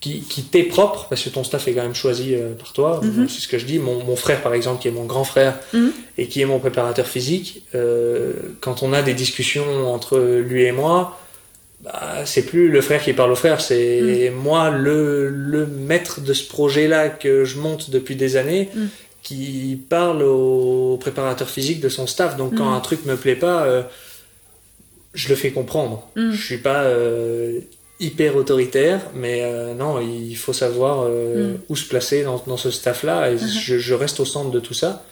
qui, 0.00 0.20
qui 0.22 0.42
t'est 0.42 0.62
propre, 0.62 1.06
parce 1.10 1.22
que 1.22 1.28
ton 1.28 1.44
staff 1.44 1.68
est 1.68 1.74
quand 1.74 1.82
même 1.82 1.94
choisi 1.94 2.34
euh, 2.34 2.54
par 2.54 2.72
toi. 2.72 3.00
Mhm. 3.02 3.28
C'est 3.28 3.40
ce 3.40 3.48
que 3.48 3.58
je 3.58 3.66
dis. 3.66 3.78
Mon, 3.78 4.02
mon 4.04 4.16
frère, 4.16 4.40
par 4.42 4.54
exemple, 4.54 4.80
qui 4.80 4.88
est 4.88 4.92
mon 4.92 5.04
grand 5.04 5.24
frère 5.24 5.58
Mhm. 5.74 5.92
et 6.18 6.26
qui 6.26 6.40
est 6.40 6.46
mon 6.46 6.58
préparateur 6.58 7.06
physique, 7.06 7.64
euh, 7.74 8.32
quand 8.60 8.82
on 8.82 8.92
a 8.92 9.02
des 9.02 9.14
discussions 9.14 9.92
entre 9.92 10.18
lui 10.18 10.64
et 10.64 10.72
moi, 10.72 11.18
bah, 11.84 12.22
c'est 12.26 12.44
plus 12.44 12.68
le 12.70 12.80
frère 12.82 13.02
qui 13.02 13.12
parle 13.14 13.32
au 13.32 13.36
frère, 13.36 13.60
c'est 13.60 14.30
moi 14.36 14.68
le, 14.70 15.28
le 15.30 15.66
maître 15.66 16.20
de 16.20 16.32
ce 16.34 16.46
projet-là 16.46 17.08
que 17.08 17.44
je 17.44 17.58
monte 17.58 17.90
depuis 17.90 18.16
des 18.16 18.36
années 18.36 18.68
Mhm. 18.74 18.88
Qui 19.22 19.80
parle 19.88 20.22
au 20.22 20.96
préparateur 20.98 21.48
physique 21.50 21.80
de 21.80 21.88
son 21.88 22.06
staff. 22.06 22.36
Donc 22.36 22.54
quand 22.56 22.68
Mhm. 22.70 22.74
un 22.76 22.80
truc 22.80 23.04
me 23.04 23.16
plaît 23.16 23.36
pas, 23.36 23.64
euh, 23.64 23.82
je 25.14 25.28
le 25.28 25.34
fais 25.34 25.50
comprendre. 25.50 26.08
Mhm. 26.16 26.32
Je 26.32 26.42
suis 26.44 26.58
pas 26.58 26.82
euh, 26.84 27.60
hyper 28.00 28.36
autoritaire, 28.36 29.00
mais 29.14 29.42
euh, 29.42 29.74
non, 29.74 30.00
il 30.00 30.34
faut 30.36 30.52
savoir 30.54 31.06
Mhm. 31.08 31.58
où 31.68 31.76
se 31.76 31.86
placer 31.86 32.22
dans, 32.24 32.42
dans 32.46 32.56
ce 32.56 32.70
staff-là, 32.70 33.30
et 33.30 33.34
Mhm. 33.34 33.38
je, 33.48 33.78
je 33.78 33.94
reste 33.94 34.20
au 34.20 34.24
centre 34.24 34.50
de 34.50 34.60
tout 34.60 34.74
ça. 34.74 35.04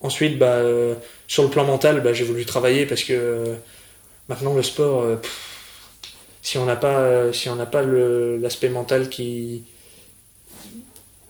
Ensuite, 0.00 0.38
bah, 0.38 0.58
sur 1.26 1.42
le 1.42 1.48
plan 1.48 1.64
mental, 1.64 2.00
bah, 2.02 2.12
j'ai 2.12 2.24
voulu 2.24 2.44
travailler 2.44 2.86
parce 2.86 3.02
que 3.02 3.54
maintenant 4.28 4.54
le 4.54 4.62
sport, 4.62 5.18
pff, 5.20 5.40
si 6.42 6.58
on 6.58 6.64
n'a 6.66 6.76
pas, 6.76 7.32
si 7.32 7.48
on 7.48 7.56
n'a 7.56 7.66
pas 7.66 7.82
l'aspect 7.82 8.68
mental 8.68 9.08
qui 9.08 9.64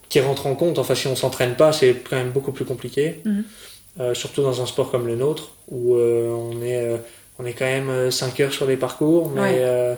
qui 0.09 0.21
rentre 0.21 0.47
en 0.47 0.55
compte, 0.55 0.79
enfin 0.79 0.95
si 0.95 1.07
on 1.09 1.17
s'entraîne 1.17 1.55
pas, 1.57 1.73
c'est 1.73 1.95
quand 2.09 2.17
même 2.17 2.31
beaucoup 2.31 2.53
plus 2.53 2.65
compliqué. 2.65 3.21
Mhm. 3.25 3.45
Euh, 3.99 4.15
surtout 4.15 4.43
dans 4.43 4.61
un 4.61 4.67
sport 4.67 4.91
comme 4.91 5.07
le 5.07 5.17
nôtre 5.17 5.53
où 5.69 5.95
euh, 5.95 6.29
on 6.29 6.63
est 6.63 6.77
euh, 6.77 6.99
on 7.39 7.47
est 7.47 7.55
quand 7.55 7.65
même 7.65 8.11
5 8.11 8.41
heures 8.41 8.53
sur 8.53 8.67
les 8.67 8.77
parcours, 8.77 9.31
mais 9.31 9.41
Ouais. 9.41 9.57
euh, 9.61 9.95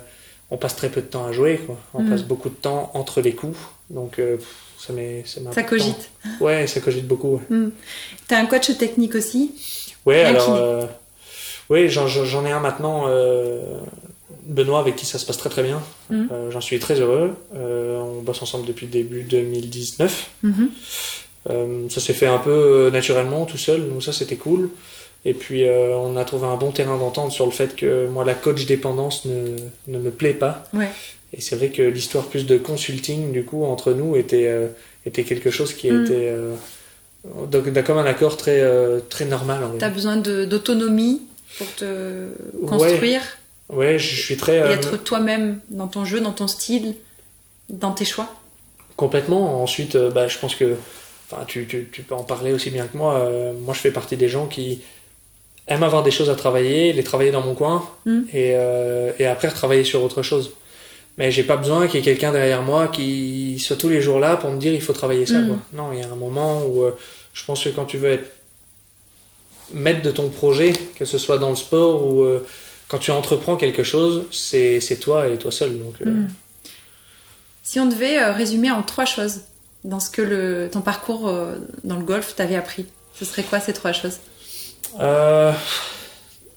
on 0.50 0.56
passe 0.56 0.76
très 0.76 0.88
peu 0.88 1.00
de 1.02 1.06
temps 1.06 1.26
à 1.26 1.32
jouer. 1.32 1.58
Quoi. 1.58 1.76
On 1.94 2.02
Mhm. 2.02 2.10
passe 2.10 2.22
beaucoup 2.22 2.48
de 2.48 2.54
temps 2.54 2.90
entre 2.94 3.20
les 3.20 3.32
coups, 3.34 3.58
donc 3.90 4.18
euh, 4.18 4.36
ça 4.78 4.92
met 4.92 5.24
ça, 5.26 5.40
met 5.40 5.52
Ça 5.52 5.62
temps. 5.62 5.68
cogite. 5.68 6.10
Ouais, 6.40 6.66
ça 6.68 6.80
cogite 6.80 7.06
beaucoup. 7.06 7.40
Ouais, 7.50 7.68
T'as 8.28 8.38
un 8.38 8.46
coach 8.46 8.76
technique 8.78 9.14
aussi? 9.16 9.52
Ouais, 10.06 10.22
alors 10.22 10.54
euh, 10.54 10.86
ouais, 11.70 11.88
j'en 11.88 12.46
ai 12.46 12.52
un 12.52 12.60
maintenant. 12.60 13.04
Benoît 14.48 14.80
avec 14.80 14.96
qui 14.96 15.04
ça 15.06 15.18
se 15.18 15.26
passe 15.26 15.36
très 15.36 15.50
très 15.50 15.62
bien. 15.62 15.80
Mhm. 16.10 16.28
Euh, 16.32 16.50
j'en 16.50 16.60
suis 16.60 16.78
très 16.78 16.98
heureux. 17.00 17.34
Euh, 17.54 17.98
on 18.00 18.22
bosse 18.22 18.42
ensemble 18.42 18.66
depuis 18.66 18.86
le 18.86 18.92
début 18.92 19.22
2019. 19.22 20.30
Mhm. 20.42 20.70
Euh, 21.50 21.88
ça 21.88 22.00
s'est 22.00 22.14
fait 22.14 22.26
un 22.26 22.38
peu 22.38 22.90
naturellement, 22.92 23.44
tout 23.44 23.58
seul, 23.58 23.88
donc 23.88 24.02
ça 24.02 24.12
c'était 24.12 24.36
cool. 24.36 24.70
Et 25.24 25.34
puis 25.34 25.64
on 25.68 26.16
a 26.16 26.24
trouvé 26.24 26.46
un 26.46 26.56
bon 26.56 26.70
terrain 26.70 26.96
d'entente 26.96 27.32
sur 27.32 27.44
le 27.44 27.50
fait 27.52 27.74
que 27.76 28.06
moi 28.06 28.24
la 28.24 28.34
coach 28.34 28.66
dépendance 28.66 29.24
ne, 29.26 29.56
ne 29.88 29.98
me 29.98 30.10
plaît 30.10 30.32
pas. 30.32 30.64
Ouais. 30.72 30.88
Et 31.36 31.40
c'est 31.40 31.56
vrai 31.56 31.68
que 31.70 31.82
l'histoire 31.82 32.24
plus 32.26 32.46
de 32.46 32.56
consulting 32.56 33.32
du 33.32 33.44
coup 33.44 33.64
entre 33.64 33.92
nous 33.92 34.16
était, 34.16 34.48
était 35.04 35.24
quelque 35.24 35.50
chose 35.50 35.74
qui 35.74 35.90
Mm. 35.90 36.04
était 36.04 36.32
donc, 37.50 37.68
d'un 37.68 37.82
commun 37.82 38.06
accord 38.06 38.36
très, 38.36 38.62
très 39.10 39.24
normal. 39.24 39.60
T'as 39.78 39.88
dire. 39.88 39.94
besoin 39.94 40.16
d'autonomie 40.16 41.22
pour 41.58 41.66
te 41.74 42.28
construire 42.66 43.20
Ouais, 43.20 43.26
je 43.70 43.98
suis 43.98 44.36
très 44.36 44.56
et 44.56 44.60
euh, 44.62 44.70
être 44.74 44.96
toi-même 44.96 45.60
dans 45.70 45.88
ton 45.88 46.04
jeu, 46.04 46.20
dans 46.20 46.32
ton 46.32 46.48
style, 46.48 46.94
dans 47.68 47.92
tes 47.92 48.04
choix. 48.04 48.28
complètement. 48.96 49.62
Ensuite, 49.62 49.94
euh, 49.94 50.10
bah, 50.10 50.28
je 50.28 50.38
pense 50.38 50.54
que 50.54 50.76
enfin, 51.30 51.44
tu, 51.46 51.66
tu, 51.66 51.88
tu 51.92 52.02
peux 52.02 52.14
en 52.14 52.24
parler 52.24 52.52
aussi 52.52 52.70
bien 52.70 52.86
que 52.86 52.96
moi. 52.96 53.14
Euh, 53.14 53.52
moi, 53.52 53.74
je 53.74 53.80
fais 53.80 53.90
partie 53.90 54.16
des 54.16 54.28
gens 54.28 54.46
qui 54.46 54.80
aiment 55.66 55.82
avoir 55.82 56.02
des 56.02 56.10
choses 56.10 56.30
à 56.30 56.34
travailler, 56.34 56.92
les 56.94 57.04
travailler 57.04 57.30
dans 57.30 57.42
mon 57.42 57.54
coin 57.54 57.86
Mm. 58.06 58.20
et, 58.32 58.52
euh, 58.56 59.12
et 59.18 59.26
après 59.26 59.48
retravailler 59.48 59.84
sur 59.84 60.02
autre 60.02 60.22
chose. 60.22 60.52
Mais 61.18 61.30
j'ai 61.30 61.42
pas 61.42 61.56
besoin 61.56 61.86
qu'il 61.88 61.96
y 61.96 62.02
ait 62.02 62.04
quelqu'un 62.04 62.32
derrière 62.32 62.62
moi 62.62 62.88
qui 62.88 63.58
soit 63.58 63.76
tous 63.76 63.88
les 63.88 64.00
jours 64.00 64.18
là 64.20 64.36
pour 64.36 64.50
me 64.50 64.58
dire 64.58 64.72
il 64.72 64.80
faut 64.80 64.92
travailler 64.94 65.26
ça. 65.26 65.40
Mm. 65.40 65.48
quoi. 65.48 65.56
Non, 65.74 65.92
il 65.92 65.98
y 65.98 66.02
a 66.02 66.06
un 66.10 66.16
moment 66.16 66.62
où 66.64 66.84
euh, 66.84 66.96
je 67.34 67.44
pense 67.44 67.64
que 67.64 67.68
quand 67.70 67.84
tu 67.84 67.98
veux 67.98 68.12
être 68.12 68.30
maître 69.74 70.00
de 70.00 70.10
ton 70.10 70.28
projet, 70.30 70.72
que 70.98 71.04
ce 71.04 71.18
soit 71.18 71.36
dans 71.38 71.50
le 71.50 71.56
sport 71.56 72.06
ou 72.06 72.22
euh, 72.22 72.46
quand 72.88 72.98
tu 72.98 73.10
entreprends 73.10 73.56
quelque 73.56 73.82
chose, 73.82 74.24
c'est 74.32 74.80
toi 75.00 75.28
et 75.28 75.36
toi 75.38 75.52
seul. 75.52 75.78
Donc, 75.78 75.94
euh, 76.02 76.10
Mm. 76.10 76.28
Si 77.62 77.78
on 77.80 77.86
devait 77.86 78.18
euh, 78.18 78.32
résumer 78.32 78.70
en 78.70 78.82
trois 78.82 79.04
choses 79.04 79.40
dans 79.84 80.00
ce 80.00 80.08
que 80.08 80.22
le, 80.22 80.70
ton 80.72 80.80
parcours 80.80 81.28
euh, 81.28 81.56
dans 81.84 81.96
le 81.98 82.04
golf 82.04 82.34
t'avait 82.34 82.56
appris, 82.56 82.86
ce 83.14 83.26
serait 83.26 83.42
quoi 83.42 83.60
ces 83.60 83.74
trois 83.74 83.92
choses? 83.92 84.18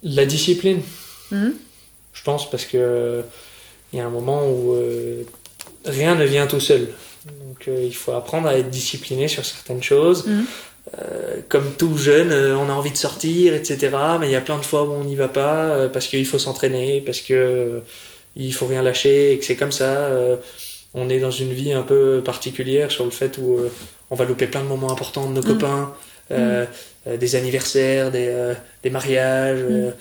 La 0.03 0.25
discipline, 0.25 0.81
Mhm. 1.31 1.53
je 2.13 2.23
pense, 2.23 2.49
parce 2.49 2.65
que 2.65 3.23
il 3.93 3.99
y 3.99 4.01
a 4.01 4.05
un 4.05 4.09
moment 4.09 4.47
où 4.49 4.75
rien 5.85 6.15
ne 6.15 6.23
vient 6.25 6.47
tout 6.47 6.59
seul. 6.61 6.87
Donc 7.25 7.67
il 7.67 7.93
faut 7.93 8.13
apprendre 8.13 8.47
à 8.47 8.55
être 8.57 8.69
discipliné 8.69 9.27
sur 9.27 9.45
certaines 9.45 9.83
choses. 9.83 10.25
Mhm. 10.25 10.45
Euh, 10.99 11.37
comme 11.47 11.73
tout 11.77 11.95
jeune, 11.97 12.31
euh, 12.31 12.57
on 12.57 12.67
a 12.69 12.73
envie 12.73 12.91
de 12.91 12.97
sortir, 12.97 13.53
etc. 13.53 13.95
Mais 14.19 14.27
il 14.27 14.31
y 14.31 14.35
a 14.35 14.41
plein 14.41 14.57
de 14.57 14.65
fois 14.65 14.83
où 14.83 14.91
on 14.91 15.03
n'y 15.03 15.15
va 15.15 15.27
pas 15.27 15.65
euh, 15.65 15.89
parce 15.89 16.07
qu'il 16.07 16.25
faut 16.25 16.39
s'entraîner, 16.39 17.01
parce 17.01 17.21
que 17.21 17.81
il 18.35 18.53
faut 18.53 18.65
rien 18.65 18.81
lâcher 18.81 19.33
et 19.33 19.37
que 19.39 19.45
c'est 19.45 19.55
comme 19.55 19.71
ça. 19.71 20.09
on 20.93 21.07
est 21.09 21.19
dans 21.19 21.31
une 21.31 21.53
vie 21.53 21.71
un 21.71 21.83
peu 21.83 22.21
particulière 22.25 22.91
sur 22.91 23.05
le 23.05 23.11
fait 23.11 23.37
où 23.37 23.59
on 24.09 24.15
va 24.15 24.25
louper 24.25 24.47
plein 24.47 24.61
de 24.61 24.67
moments 24.67 24.91
importants 24.91 25.29
de 25.29 25.33
nos 25.35 25.41
Mhm. 25.41 25.47
copains, 25.53 25.93
euh, 26.31 26.65
des 27.05 27.35
anniversaires, 27.35 28.11
des, 28.11 28.27
euh, 28.27 28.53
des 28.83 28.89
mariages. 28.89 29.59
euh, 29.61 29.91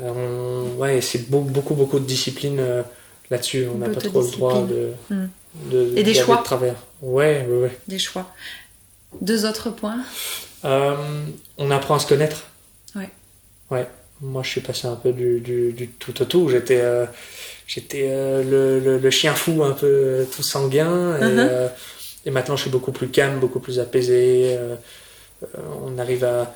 on- 0.00 0.76
ouais, 0.78 1.00
c'est 1.00 1.30
beau- 1.30 1.40
beaucoup, 1.40 1.74
beaucoup 1.74 1.98
de 1.98 2.04
discipline 2.04 2.60
là-dessus. 3.30 3.66
On 3.74 3.78
n'a 3.78 3.88
pas 3.88 4.00
trop 4.00 4.20
le 4.22 4.30
droit 4.30 4.62
de, 4.66 4.92
Mhm. 5.10 5.28
de, 5.70 5.92
Et 5.96 6.02
des 6.02 6.14
choix. 6.14 6.36
de 6.38 6.42
travers. 6.42 6.74
Ouais, 7.02 7.46
ouais, 7.48 7.56
ouais. 7.62 7.78
Des 7.88 7.98
choix. 7.98 8.26
Deux 9.20 9.44
autres 9.46 9.70
points 9.70 9.98
Euh, 10.64 10.94
on 11.58 11.70
apprend 11.70 11.94
à 11.94 11.98
se 11.98 12.06
connaître. 12.06 12.44
Ouais. 12.94 13.10
Ouais. 13.70 13.86
Moi, 14.20 14.42
je 14.42 14.48
suis 14.48 14.60
passé 14.60 14.86
un 14.88 14.96
peu 14.96 15.12
du, 15.12 15.40
du, 15.40 15.72
du 15.72 15.88
tout 15.88 16.20
au 16.22 16.24
tout. 16.24 16.48
J'étais, 16.48 16.80
euh, 16.80 17.04
j'étais 17.66 18.08
euh, 18.10 18.42
le, 18.42 18.80
le, 18.80 18.98
le 18.98 19.10
chien 19.10 19.34
fou, 19.34 19.62
un 19.62 19.72
peu 19.72 20.26
tout 20.34 20.42
sanguin. 20.42 21.16
Et, 21.18 21.22
euh, 21.22 21.68
et 22.24 22.30
maintenant, 22.30 22.56
je 22.56 22.62
suis 22.62 22.70
beaucoup 22.70 22.92
plus 22.92 23.08
calme, 23.08 23.38
beaucoup 23.38 23.60
plus 23.60 23.78
apaisé. 23.78 24.58
on 25.84 25.98
arrive 25.98 26.24
à, 26.24 26.54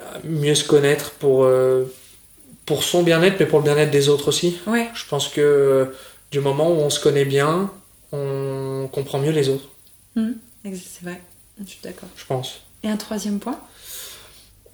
à 0.00 0.18
mieux 0.24 0.54
se 0.54 0.64
connaître 0.64 1.10
pour, 1.12 1.46
pour 2.66 2.82
son 2.84 3.02
bien-être, 3.02 3.36
mais 3.40 3.46
pour 3.46 3.58
le 3.58 3.64
bien-être 3.64 3.90
des 3.90 4.08
autres 4.08 4.28
aussi. 4.28 4.58
Ouais. 4.66 4.88
Je 4.94 5.04
pense 5.08 5.28
que 5.28 5.92
du 6.30 6.40
moment 6.40 6.70
où 6.70 6.76
on 6.76 6.90
se 6.90 7.00
connaît 7.00 7.24
bien, 7.24 7.70
on 8.12 8.88
comprend 8.92 9.18
mieux 9.18 9.32
les 9.32 9.48
autres, 9.48 9.68
C'est 10.64 11.02
vrai. 11.02 11.20
Je 11.60 11.68
suis 11.68 11.80
d'accord. 11.82 12.08
je 12.16 12.24
pense. 12.24 12.62
Et 12.82 12.88
un 12.88 12.96
troisième 12.96 13.38
point? 13.38 13.60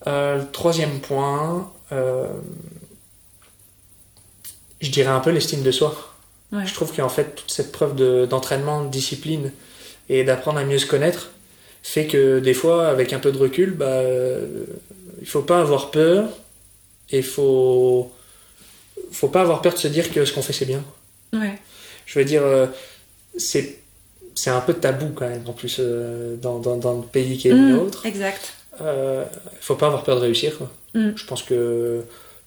Euh, 0.07 0.39
le 0.39 0.51
troisième 0.51 1.01
point, 1.01 1.73
euh, 1.93 2.29
je 4.81 4.91
dirais 4.91 5.11
un 5.11 5.21
peu 5.21 5.31
l'estime 5.31 5.63
de 5.63 5.71
soi. 5.71 6.15
Ouais. 6.53 6.67
Je 6.67 6.75
trouve 6.75 6.95
qu'en 6.95 7.09
fait, 7.09 7.35
toute 7.35 7.51
cette 7.51 7.71
preuve 7.73 7.95
de- 7.95 8.27
d'entraînement, 8.27 8.85
de, 8.85 8.89
discipline 8.89 9.53
et 10.09 10.25
d'apprendre 10.25 10.59
à 10.59 10.65
mieux 10.65 10.79
se 10.79 10.87
connaître 10.87 11.31
fait 11.83 12.07
que 12.07 12.41
des 12.41 12.55
fois, 12.55 12.89
avec 12.89 13.13
un 13.13 13.19
peu 13.19 13.33
de 13.33 13.39
recul, 13.39 13.73
bah, 13.73 13.87
euh, 13.87 14.65
il 15.21 15.27
faut 15.27 15.43
pas 15.43 15.61
avoir 15.61 15.91
peur 15.91 16.29
et 17.11 17.19
il 17.19 17.25
faut, 17.25 18.13
faut 19.13 19.29
pas 19.29 19.43
avoir 19.43 19.63
peur 19.63 19.75
de 19.75 19.79
se 19.79 19.89
dire 19.89 20.13
que 20.13 20.25
ce 20.25 20.33
qu'on 20.33 20.43
fait 20.43 20.53
c'est 20.53 20.67
bien. 20.67 20.85
Ouais. 21.33 21.59
Je 22.07 22.19
veux 22.19 22.25
dire, 22.25 22.43
euh, 22.43 22.67
c'est 23.37 23.79
c'est 24.43 24.51
un 24.51 24.61
peu 24.61 24.73
tabou 24.75 25.09
quand 25.15 25.29
même, 25.29 25.43
en 25.47 25.53
plus, 25.53 25.77
euh, 25.81 26.37
dans, 26.41 26.59
dans, 26.61 26.77
dans 26.77 26.95
le 26.95 27.03
pays 27.03 27.37
qui 27.37 27.49
est 27.49 27.53
le 27.53 27.59
Mmh, 27.59 27.77
nôtre. 27.77 28.07
exact. 28.07 28.55
Euh, 28.81 29.25
faut 29.61 29.75
pas 29.75 29.89
avoir 29.89 30.03
peur 30.03 30.17
de 30.17 30.23
réussir. 30.23 30.57
Quoi. 30.57 30.71
Mm. 30.95 31.11
Je 31.15 31.25
pense 31.27 31.43
que 31.43 32.01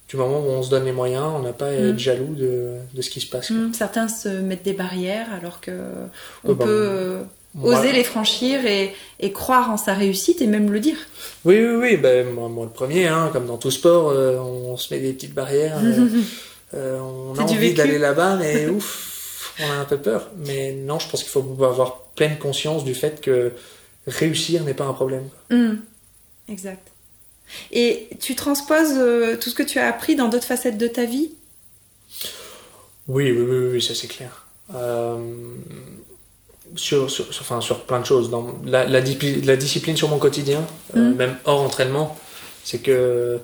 du 0.10 0.18
moment 0.18 0.40
où 0.40 0.50
on 0.50 0.64
se 0.64 0.70
donne 0.72 0.86
les 0.86 0.92
moyens, 0.92 1.26
on 1.36 1.40
n'a 1.44 1.54
pas 1.54 1.68
à 1.68 1.72
être 1.72 1.94
Mm. 1.96 2.00
jaloux 2.00 2.34
de, 2.36 2.72
de 2.96 3.02
ce 3.04 3.10
qui 3.12 3.20
se 3.22 3.28
passe. 3.28 3.52
Mm, 3.52 3.74
Certains 3.74 4.08
se 4.08 4.28
mettent 4.30 4.64
des 4.64 4.74
barrières 4.74 5.28
alors 5.40 5.62
que 5.62 5.72
on 6.44 6.54
bah, 6.54 6.66
peut 6.66 6.88
euh, 6.90 7.22
Moi- 7.54 7.78
oser 7.80 7.92
les 7.92 8.04
franchir 8.04 8.66
et, 8.66 8.94
et 9.20 9.32
croire 9.32 9.70
en 9.70 9.78
sa 9.78 9.94
réussite 9.94 10.42
et 10.42 10.48
même 10.48 10.72
le 10.72 10.80
dire. 10.80 10.98
Oui, 11.46 11.60
oui, 11.64 11.76
oui. 11.80 11.98
Ben, 11.98 12.28
moi, 12.32 12.50
moi, 12.50 12.66
le 12.66 12.72
premier, 12.72 13.06
hein, 13.08 13.30
comme 13.32 13.46
dans 13.46 13.58
tout 13.58 13.70
sport, 13.72 14.10
euh, 14.10 14.38
on, 14.40 14.76
se 14.78 14.92
met 14.92 15.00
des 15.00 15.14
petites 15.14 15.36
barrières. 15.36 15.78
on 16.74 17.36
a 17.38 17.42
envie 17.44 17.74
d'aller 17.76 18.00
là-bas, 18.00 18.38
mais 18.38 18.68
ouf, 18.76 19.13
on 19.60 19.70
a 19.70 19.76
un 19.76 19.86
peu 19.86 19.98
peur. 19.98 20.30
Mais 20.38 20.72
non, 20.74 21.00
je 21.00 21.08
pense 21.10 21.22
qu'il 21.24 21.32
faut 21.32 21.64
avoir 21.64 22.00
pleine 22.16 22.38
conscience 22.38 22.84
du 22.84 22.94
fait 22.96 23.22
que 23.22 23.52
réussir 24.08 24.64
n'est 24.64 24.74
pas 24.74 24.86
un 24.86 24.94
problème. 24.94 25.28
Mm, 25.50 25.74
Exact. 26.50 26.88
Et 27.72 28.10
tu 28.20 28.36
transposes 28.36 28.98
euh, 28.98 29.38
tout 29.38 29.50
ce 29.50 29.56
que 29.56 29.64
tu 29.64 29.78
as 29.80 29.88
appris 29.88 30.16
dans 30.16 30.28
d'autres 30.30 30.46
facettes 30.48 30.78
de 30.78 30.88
ta 30.88 31.06
vie? 31.06 31.30
Oui, 33.08 33.32
oui, 33.32 33.42
oui, 33.42 33.68
oui, 33.74 33.82
ça 33.82 33.94
c'est 33.94 34.08
clair. 34.08 34.46
Euh, 34.74 35.18
sur, 36.76 37.12
sur, 37.12 37.32
sur- 37.34 37.42
enfin, 37.44 37.62
sur 37.62 37.82
plein 37.84 38.00
de 38.00 38.06
choses. 38.06 38.30
Dans 38.30 38.56
la, 38.66 38.86
la, 38.86 39.02
di- 39.02 39.42
la 39.42 39.56
discipline 39.58 39.96
sur 39.98 40.10
mon 40.10 40.20
quotidien, 40.20 40.66
euh, 40.96 41.00
Mhm. 41.12 41.16
même 41.16 41.38
hors 41.46 41.62
entraînement, 41.62 42.18
c'est 42.64 42.80
que 42.80 43.40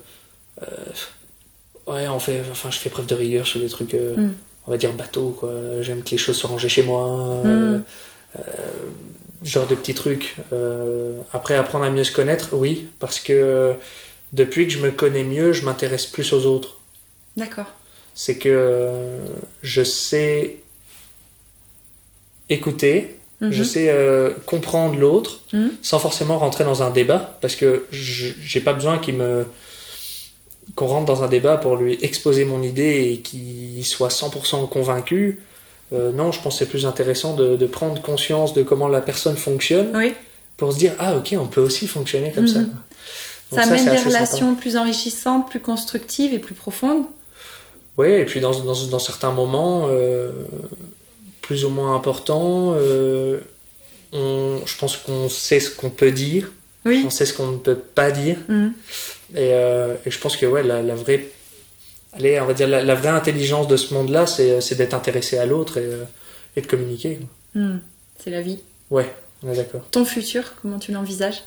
ouais, 1.86 2.08
on 2.08 2.18
fait, 2.18 2.42
enfin, 2.50 2.70
je 2.70 2.78
fais 2.78 2.90
preuve 2.90 3.06
de 3.06 3.14
rigueur 3.14 3.46
sur 3.46 3.60
des 3.60 3.68
trucs, 3.68 3.94
euh, 3.94 4.16
Mm. 4.16 4.34
On 4.66 4.70
va 4.70 4.76
dire 4.76 4.92
bateau, 4.92 5.36
quoi. 5.38 5.52
J'aime 5.80 6.02
que 6.02 6.10
les 6.10 6.18
choses 6.18 6.36
soient 6.36 6.50
rangées 6.50 6.68
chez 6.68 6.82
moi. 6.82 7.08
euh, 7.44 7.78
Mm. 7.78 7.82
euh, 8.38 8.42
genre 9.42 9.66
de 9.66 9.74
petits 9.74 9.94
trucs. 9.94 10.36
Euh, 10.52 11.16
après, 11.32 11.54
apprendre 11.56 11.84
à 11.84 11.90
mieux 11.90 12.04
se 12.04 12.12
connaître, 12.12 12.50
oui, 12.52 12.88
parce 13.00 13.18
que 13.20 13.74
depuis 14.32 14.66
que 14.66 14.72
je 14.72 14.78
me 14.78 14.90
connais 14.90 15.24
mieux, 15.24 15.52
je 15.52 15.64
m'intéresse 15.64 16.06
plus 16.06 16.32
aux 16.32 16.44
autres. 16.46 16.76
D'accord. 17.36 17.66
C'est 18.14 18.36
que 18.38 19.18
je 19.62 19.82
sais 19.82 20.56
écouter, 22.48 23.16
Mhm. 23.40 23.52
je 23.52 23.64
sais 23.64 23.88
euh, 23.88 24.30
comprendre 24.46 24.98
l'autre 24.98 25.40
Mhm. 25.52 25.70
sans 25.82 25.98
forcément 25.98 26.38
rentrer 26.38 26.64
dans 26.64 26.82
un 26.82 26.90
débat 26.90 27.38
parce 27.40 27.56
que 27.56 27.86
je- 27.90 28.32
j'ai 28.42 28.60
pas 28.60 28.72
besoin 28.74 28.98
qu'il 28.98 29.14
me 29.16 29.46
qu'on 30.76 30.86
rentre 30.86 31.06
dans 31.06 31.22
un 31.22 31.28
débat 31.28 31.56
pour 31.56 31.76
lui 31.76 31.98
exposer 32.02 32.44
mon 32.44 32.62
idée 32.62 33.12
et 33.12 33.18
qu'il 33.20 33.84
soit 33.84 34.08
100% 34.08 34.68
convaincu. 34.68 35.40
Euh, 35.92 36.12
non, 36.12 36.30
je 36.32 36.40
pense 36.40 36.54
que 36.54 36.58
c'est 36.64 36.70
plus 36.70 36.86
intéressant 36.86 37.34
de, 37.34 37.56
de 37.56 37.66
prendre 37.66 38.00
conscience 38.00 38.54
de 38.54 38.62
comment 38.62 38.86
la 38.88 39.00
personne 39.00 39.36
fonctionne 39.36 39.90
Oui. 39.94 40.14
pour 40.56 40.72
se 40.72 40.78
dire 40.78 40.92
ah 41.00 41.16
ok 41.16 41.34
on 41.40 41.46
peut 41.46 41.60
aussi 41.60 41.86
fonctionner 41.88 42.30
comme 42.32 42.44
Mhm. 42.44 42.48
ça. 42.48 42.58
Donc 42.60 42.70
Ça 43.52 43.62
amène 43.62 43.84
des 43.84 43.96
sympa. 43.96 44.08
relations 44.10 44.54
plus 44.54 44.76
enrichissantes, 44.76 45.50
plus 45.50 45.58
constructives 45.58 46.32
et 46.32 46.38
plus 46.38 46.54
profondes. 46.54 47.02
Oui, 47.98 48.08
et 48.08 48.24
puis 48.24 48.40
dans, 48.40 48.52
dans, 48.60 48.86
dans 48.86 48.98
certains 49.00 49.32
moments 49.32 49.88
euh, 49.90 50.30
plus 51.42 51.64
ou 51.64 51.70
moins 51.70 51.96
importants, 51.96 52.74
euh, 52.76 53.40
on, 54.12 54.60
je 54.64 54.76
pense 54.78 54.96
qu'on 54.96 55.28
sait 55.28 55.58
ce 55.58 55.70
qu'on 55.70 55.90
peut 55.90 56.12
dire, 56.12 56.52
Oui. 56.84 57.02
on 57.06 57.10
sait 57.10 57.26
ce 57.26 57.34
qu'on 57.34 57.48
ne 57.48 57.58
peut 57.58 57.76
pas 57.76 58.10
dire. 58.10 58.36
Et, 58.48 59.52
euh, 59.52 59.94
et 60.06 60.10
je 60.10 60.18
pense 60.18 60.36
que 60.36 60.46
ouais, 60.46 60.62
la, 60.62 60.82
la 60.82 60.94
vraie, 60.94 61.26
allez, 62.14 62.40
on 62.40 62.46
va 62.46 62.54
dire 62.54 62.68
la, 62.68 62.82
la 62.82 62.94
vraie 62.94 63.08
intelligence 63.10 63.68
de 63.68 63.76
ce 63.76 63.92
monde-là, 63.94 64.26
c'est 64.26 64.60
c'est 64.60 64.74
d'être 64.76 64.94
intéressé 64.94 65.36
à 65.38 65.46
l'autre 65.46 65.76
et, 65.78 65.84
euh, 65.84 66.04
et 66.56 66.60
de 66.62 66.66
communiquer. 66.66 67.20
Mhm. 67.54 67.80
C'est 68.18 68.30
la 68.30 68.40
vie. 68.40 68.58
Ouais, 68.90 69.12
on 69.42 69.52
est 69.52 69.56
d'accord. 69.56 69.82
Ton 69.90 70.04
futur, 70.04 70.54
comment 70.62 70.78
tu 70.78 70.90
l'envisages? 70.92 71.42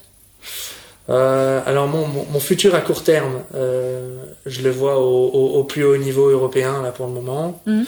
Euh, 1.09 1.61
alors 1.65 1.87
mon, 1.87 2.07
mon, 2.07 2.25
mon 2.31 2.39
futur 2.39 2.75
à 2.75 2.79
court 2.81 3.03
terme, 3.03 3.41
euh, 3.55 4.23
je 4.45 4.61
le 4.61 4.69
vois 4.69 4.99
au, 4.99 5.27
au, 5.29 5.47
au 5.59 5.63
plus 5.65 5.83
haut 5.83 5.97
niveau 5.97 6.29
européen 6.29 6.81
là 6.81 6.91
pour 6.91 7.07
le 7.07 7.13
moment. 7.13 7.61
Mhm. 7.65 7.85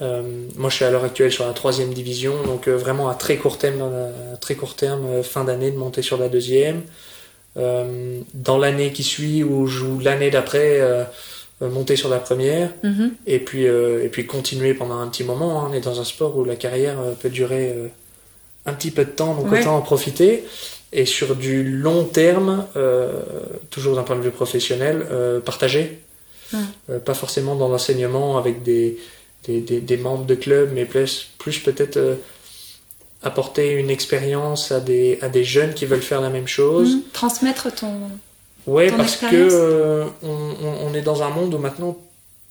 Euh, 0.00 0.22
moi, 0.56 0.70
je 0.70 0.76
suis 0.76 0.84
à 0.84 0.90
l'heure 0.90 1.04
actuelle 1.04 1.30
sur 1.30 1.46
la 1.46 1.52
troisième 1.52 1.92
division, 1.92 2.34
donc 2.44 2.66
euh, 2.68 2.76
vraiment 2.76 3.08
à 3.10 3.14
très 3.14 3.36
court 3.36 3.58
terme, 3.58 3.78
dans 3.78 3.90
la- 3.90 4.06
à 4.34 4.36
très 4.40 4.54
court 4.54 4.74
terme, 4.74 5.04
euh, 5.06 5.22
fin 5.22 5.44
d'année, 5.44 5.70
de 5.70 5.76
monter 5.76 6.00
sur 6.02 6.16
la 6.16 6.28
deuxième. 6.28 6.82
Euh, 7.58 8.20
dans 8.32 8.56
l'année 8.56 8.92
qui 8.92 9.02
suit 9.02 9.42
ou 9.42 9.66
ou 9.68 10.00
l'année 10.00 10.30
d'après, 10.30 10.80
euh, 10.80 11.04
euh, 11.60 11.68
monter 11.68 11.96
sur 11.96 12.08
la 12.08 12.18
première, 12.18 12.70
Mhm. 12.82 13.12
et 13.26 13.38
puis 13.38 13.66
euh, 13.68 14.02
et 14.02 14.08
puis 14.08 14.24
continuer 14.26 14.72
pendant 14.72 14.98
un 14.98 15.06
petit 15.08 15.24
moment. 15.24 15.60
hein. 15.60 15.68
On 15.70 15.74
est 15.74 15.80
dans 15.80 16.00
un 16.00 16.04
sport 16.04 16.34
où 16.38 16.44
la 16.44 16.56
carrière 16.56 16.98
euh, 16.98 17.12
peut 17.12 17.28
durer 17.28 17.68
euh, 17.76 17.88
un 18.64 18.72
petit 18.72 18.90
peu 18.90 19.04
de 19.04 19.10
temps, 19.10 19.34
donc 19.34 19.52
Ouais. 19.52 19.60
autant 19.60 19.76
en 19.76 19.82
profiter. 19.82 20.44
Et 20.94 21.04
sur 21.06 21.36
du 21.36 21.62
long 21.64 22.04
terme, 22.04 22.66
euh, 22.76 23.20
toujours 23.70 23.96
d'un 23.96 24.02
point 24.02 24.16
de 24.16 24.22
vue 24.22 24.30
professionnel, 24.30 25.04
euh, 25.10 25.40
partager. 25.40 25.98
Ouais. 26.54 26.58
Euh, 26.90 26.98
pas 26.98 27.14
forcément 27.14 27.54
dans 27.56 27.68
l'enseignement 27.68 28.36
avec 28.38 28.62
des, 28.62 28.98
des, 29.44 29.60
des, 29.60 29.80
des 29.80 29.96
membres 29.96 30.24
de 30.24 30.34
club, 30.34 30.70
mais 30.74 30.84
plus, 30.84 31.28
plus 31.38 31.58
peut-être 31.58 31.96
euh, 31.96 32.14
apporter 33.22 33.72
une 33.72 33.90
expérience 33.90 34.72
à 34.72 34.80
des, 34.80 35.18
à 35.22 35.28
des 35.28 35.44
jeunes 35.44 35.74
qui 35.74 35.86
veulent 35.86 36.02
faire 36.02 36.20
la 36.20 36.30
même 36.30 36.48
chose. 36.48 36.96
Mhm. 36.96 37.02
Transmettre 37.12 37.74
ton. 37.74 37.92
Ouais, 38.66 38.90
Ton 38.90 38.96
parce 38.96 39.16
que 39.16 39.26
euh, 39.32 40.06
on, 40.22 40.94
est 40.94 41.02
dans 41.02 41.22
un 41.24 41.30
monde 41.30 41.52
où 41.54 41.58
maintenant 41.58 41.96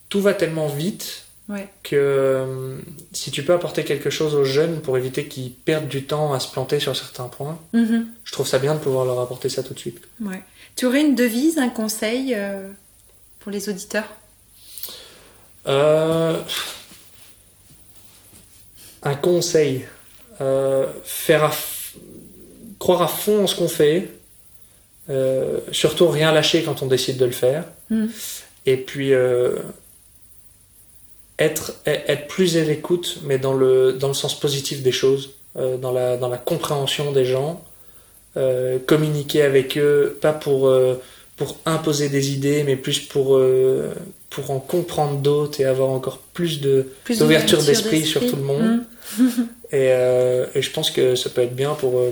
tout 0.10 0.22
va 0.22 0.34
tellement 0.34 0.68
vite 0.68 1.24
Ouais. 1.50 1.68
que 1.84 1.96
euh, 1.98 2.78
si 3.12 3.30
tu 3.32 3.44
peux 3.44 3.52
apporter 3.54 3.84
quelque 3.84 4.10
chose 4.10 4.36
aux 4.36 4.46
jeunes 4.46 4.80
pour 4.80 4.98
éviter 4.98 5.26
qu'ils 5.26 5.52
perdent 5.52 5.88
du 5.90 6.04
temps 6.06 6.34
à 6.34 6.40
se 6.40 6.50
planter 6.50 6.80
sur 6.80 6.96
certains 6.96 7.26
points, 7.28 7.58
Mhm. 7.74 8.08
je 8.24 8.32
trouve 8.32 8.48
ça 8.48 8.58
bien 8.60 8.74
de 8.76 8.80
pouvoir 8.80 9.06
leur 9.06 9.20
apporter 9.20 9.50
ça 9.50 9.62
tout 9.64 9.74
de 9.74 9.80
suite. 9.80 10.00
Ouais. 10.22 10.42
Tu 10.78 10.86
aurais 10.86 11.02
une 11.02 11.16
devise, 11.16 11.58
un 11.58 11.70
conseil 11.70 12.38
pour 13.40 13.52
les 13.52 13.68
auditeurs? 13.70 14.06
Euh, 15.68 16.40
un 19.04 19.16
conseil, 19.16 19.86
euh, 20.42 20.86
faire 21.04 21.44
à 21.44 21.52
croire 22.80 23.02
à 23.02 23.08
fond 23.08 23.44
en 23.44 23.48
ce 23.48 23.56
qu'on 23.56 23.68
fait, 23.68 24.10
euh, 25.10 25.60
surtout 25.72 26.08
rien 26.08 26.32
lâcher 26.32 26.64
quand 26.64 26.82
on 26.82 26.88
décide 26.88 27.18
de 27.18 27.26
le 27.26 27.32
faire, 27.32 27.66
Mhm. 27.90 28.10
et 28.66 28.78
puis 28.78 29.14
euh, 29.14 29.56
être, 31.40 31.74
être 31.86 32.28
plus 32.28 32.58
à 32.58 32.64
l'écoute, 32.64 33.20
mais 33.24 33.38
dans 33.38 33.54
le, 33.54 33.94
dans 33.94 34.08
le 34.08 34.14
sens 34.14 34.40
positif 34.40 34.82
des 34.84 34.92
choses, 34.92 35.32
dans, 35.56 35.92
la, 35.92 36.16
dans 36.16 36.30
la 36.30 36.38
compréhension 36.38 37.12
des 37.12 37.26
gens, 37.26 37.62
communiquer 38.86 39.42
avec 39.42 39.78
eux, 39.78 40.18
pas 40.22 40.32
pour, 40.32 40.72
pour 41.38 41.58
imposer 41.66 42.10
des 42.10 42.32
idées, 42.34 42.64
mais 42.64 42.76
plus 42.76 43.00
pour, 43.00 43.36
euh, 43.38 43.94
pour 44.30 44.52
en 44.52 44.60
comprendre 44.60 45.18
d'autres 45.20 45.60
et 45.62 45.66
avoir 45.66 45.90
encore 45.90 46.20
plus 46.20 46.62
de, 46.62 46.88
Plus 47.04 47.20
d'ouverture 47.20 47.64
d'esprit 47.64 48.06
sur 48.06 48.22
tout 48.30 48.36
le 48.36 48.44
monde. 48.44 48.80
Et, 49.74 49.88
euh, 49.92 50.46
et 50.54 50.62
je 50.62 50.70
pense 50.70 50.92
que 50.92 51.16
ça 51.16 51.30
peut 51.30 51.42
être 51.42 51.56
bien 51.56 51.74
pour, 51.76 51.98
euh, 51.98 52.12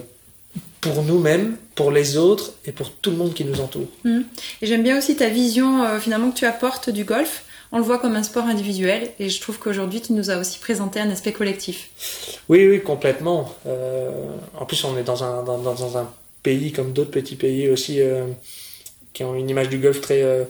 pour 0.79 1.03
nous-mêmes, 1.03 1.57
pour 1.75 1.91
les 1.91 2.15
autres 2.15 2.53
et 2.65 2.71
pour 2.71 2.89
tout 2.91 3.11
le 3.11 3.17
monde 3.17 3.33
qui 3.33 3.43
nous 3.43 3.59
entoure. 3.59 3.87
Et 4.05 4.65
j'aime 4.65 4.81
bien 4.81 4.97
aussi 4.97 5.17
ta 5.17 5.27
vision 5.27 5.83
euh, 5.83 5.99
finalement 5.99 6.31
que 6.31 6.37
tu 6.37 6.45
apportes 6.45 6.89
du 6.89 7.03
golf. 7.03 7.43
On 7.73 7.77
le 7.77 7.83
voit 7.83 7.99
comme 7.99 8.15
un 8.15 8.23
sport 8.23 8.45
individuel 8.45 9.09
et 9.19 9.29
je 9.29 9.41
trouve 9.41 9.59
qu'aujourd'hui 9.59 9.99
tu 9.99 10.13
nous 10.13 10.29
as 10.31 10.37
aussi 10.37 10.57
présenté 10.59 11.01
un 11.01 11.09
aspect 11.09 11.33
collectif. 11.33 11.89
Oui, 12.47 12.65
oui, 12.67 12.81
complètement. 12.81 13.53
En 14.57 14.65
plus, 14.65 14.81
on 14.85 14.97
est 14.97 15.03
dans 15.03 15.23
un, 15.25 15.43
dans, 15.43 15.57
dans- 15.57 15.97
un 15.97 16.09
pays 16.43 16.71
comme 16.71 16.93
d'autres 16.93 17.11
petits 17.11 17.35
pays 17.35 17.67
aussi 17.69 17.99
qui 19.13 19.23
ont 19.23 19.35
une 19.35 19.49
image 19.49 19.69
du 19.69 19.77
golf 19.79 20.01
très. 20.01 20.23
euh, 20.23 20.43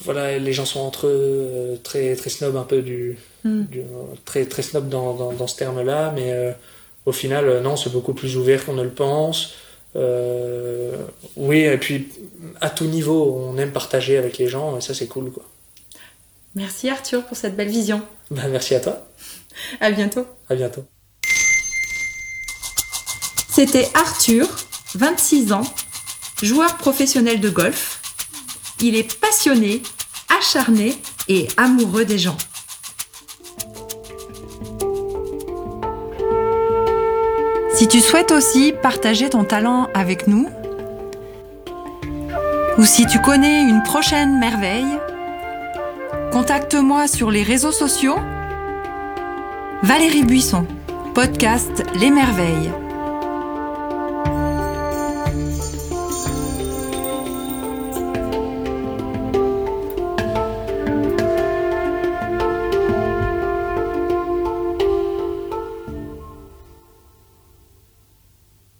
voilà, 0.00 0.36
les 0.38 0.52
gens 0.52 0.66
sont 0.66 0.80
entre 0.80 1.06
eux, 1.06 1.10
euh, 1.14 1.76
très, 1.82 2.14
très 2.16 2.30
snob 2.30 2.56
un 2.56 2.62
peu 2.64 2.82
du. 2.82 3.18
Mm. 3.44 3.62
du- 3.64 3.82
très, 4.24 4.44
très 4.46 4.62
snob 4.62 4.88
dans, 4.88 5.14
dans, 5.14 5.32
dans 5.32 5.46
ce 5.46 5.56
terme-là, 5.56 6.12
mais 6.14 6.32
euh, 6.32 6.52
au 7.06 7.12
final, 7.12 7.48
euh, 7.48 7.60
non, 7.60 7.76
c'est 7.76 7.90
beaucoup 7.90 8.12
plus 8.14 8.36
ouvert 8.36 8.64
qu'on 8.66 8.74
ne 8.74 8.82
le 8.82 8.90
pense. 8.90 9.54
Euh, 9.96 10.92
oui, 11.36 11.60
et 11.60 11.78
puis 11.78 12.08
à 12.60 12.68
tout 12.68 12.84
niveau, 12.84 13.34
on 13.50 13.56
aime 13.56 13.72
partager 13.72 14.18
avec 14.18 14.36
les 14.38 14.46
gens 14.48 14.76
et 14.76 14.80
ça, 14.82 14.92
c'est 14.92 15.06
cool, 15.06 15.30
quoi. 15.32 15.44
Merci 16.54 16.90
Arthur 16.90 17.24
pour 17.24 17.36
cette 17.36 17.56
belle 17.56 17.68
vision. 17.70 18.02
Ben, 18.30 18.48
merci 18.48 18.74
à 18.74 18.80
toi. 18.80 19.06
À 19.80 19.90
bientôt. 19.90 20.24
À 20.50 20.54
bientôt. 20.54 20.84
C'était 23.50 23.88
Arthur, 23.94 24.46
26 24.94 25.52
ans, 25.52 25.62
joueur 26.42 26.76
professionnel 26.76 27.40
de 27.40 27.50
golf. 27.50 28.00
Il 28.80 28.96
est 28.96 29.18
passionné, 29.20 29.82
acharné 30.38 30.96
et 31.28 31.48
amoureux 31.56 32.04
des 32.04 32.18
gens. 32.18 32.36
Si 37.74 37.86
tu 37.86 38.00
souhaites 38.00 38.32
aussi 38.32 38.72
partager 38.82 39.30
ton 39.30 39.44
talent 39.44 39.88
avec 39.94 40.26
nous, 40.26 40.48
ou 42.76 42.84
si 42.84 43.06
tu 43.06 43.20
connais 43.20 43.62
une 43.62 43.82
prochaine 43.82 44.38
merveille, 44.38 44.98
contacte-moi 46.32 47.08
sur 47.08 47.30
les 47.30 47.42
réseaux 47.42 47.72
sociaux. 47.72 48.16
Valérie 49.82 50.24
Buisson, 50.24 50.66
podcast 51.14 51.84
Les 51.96 52.10
Merveilles. 52.10 52.72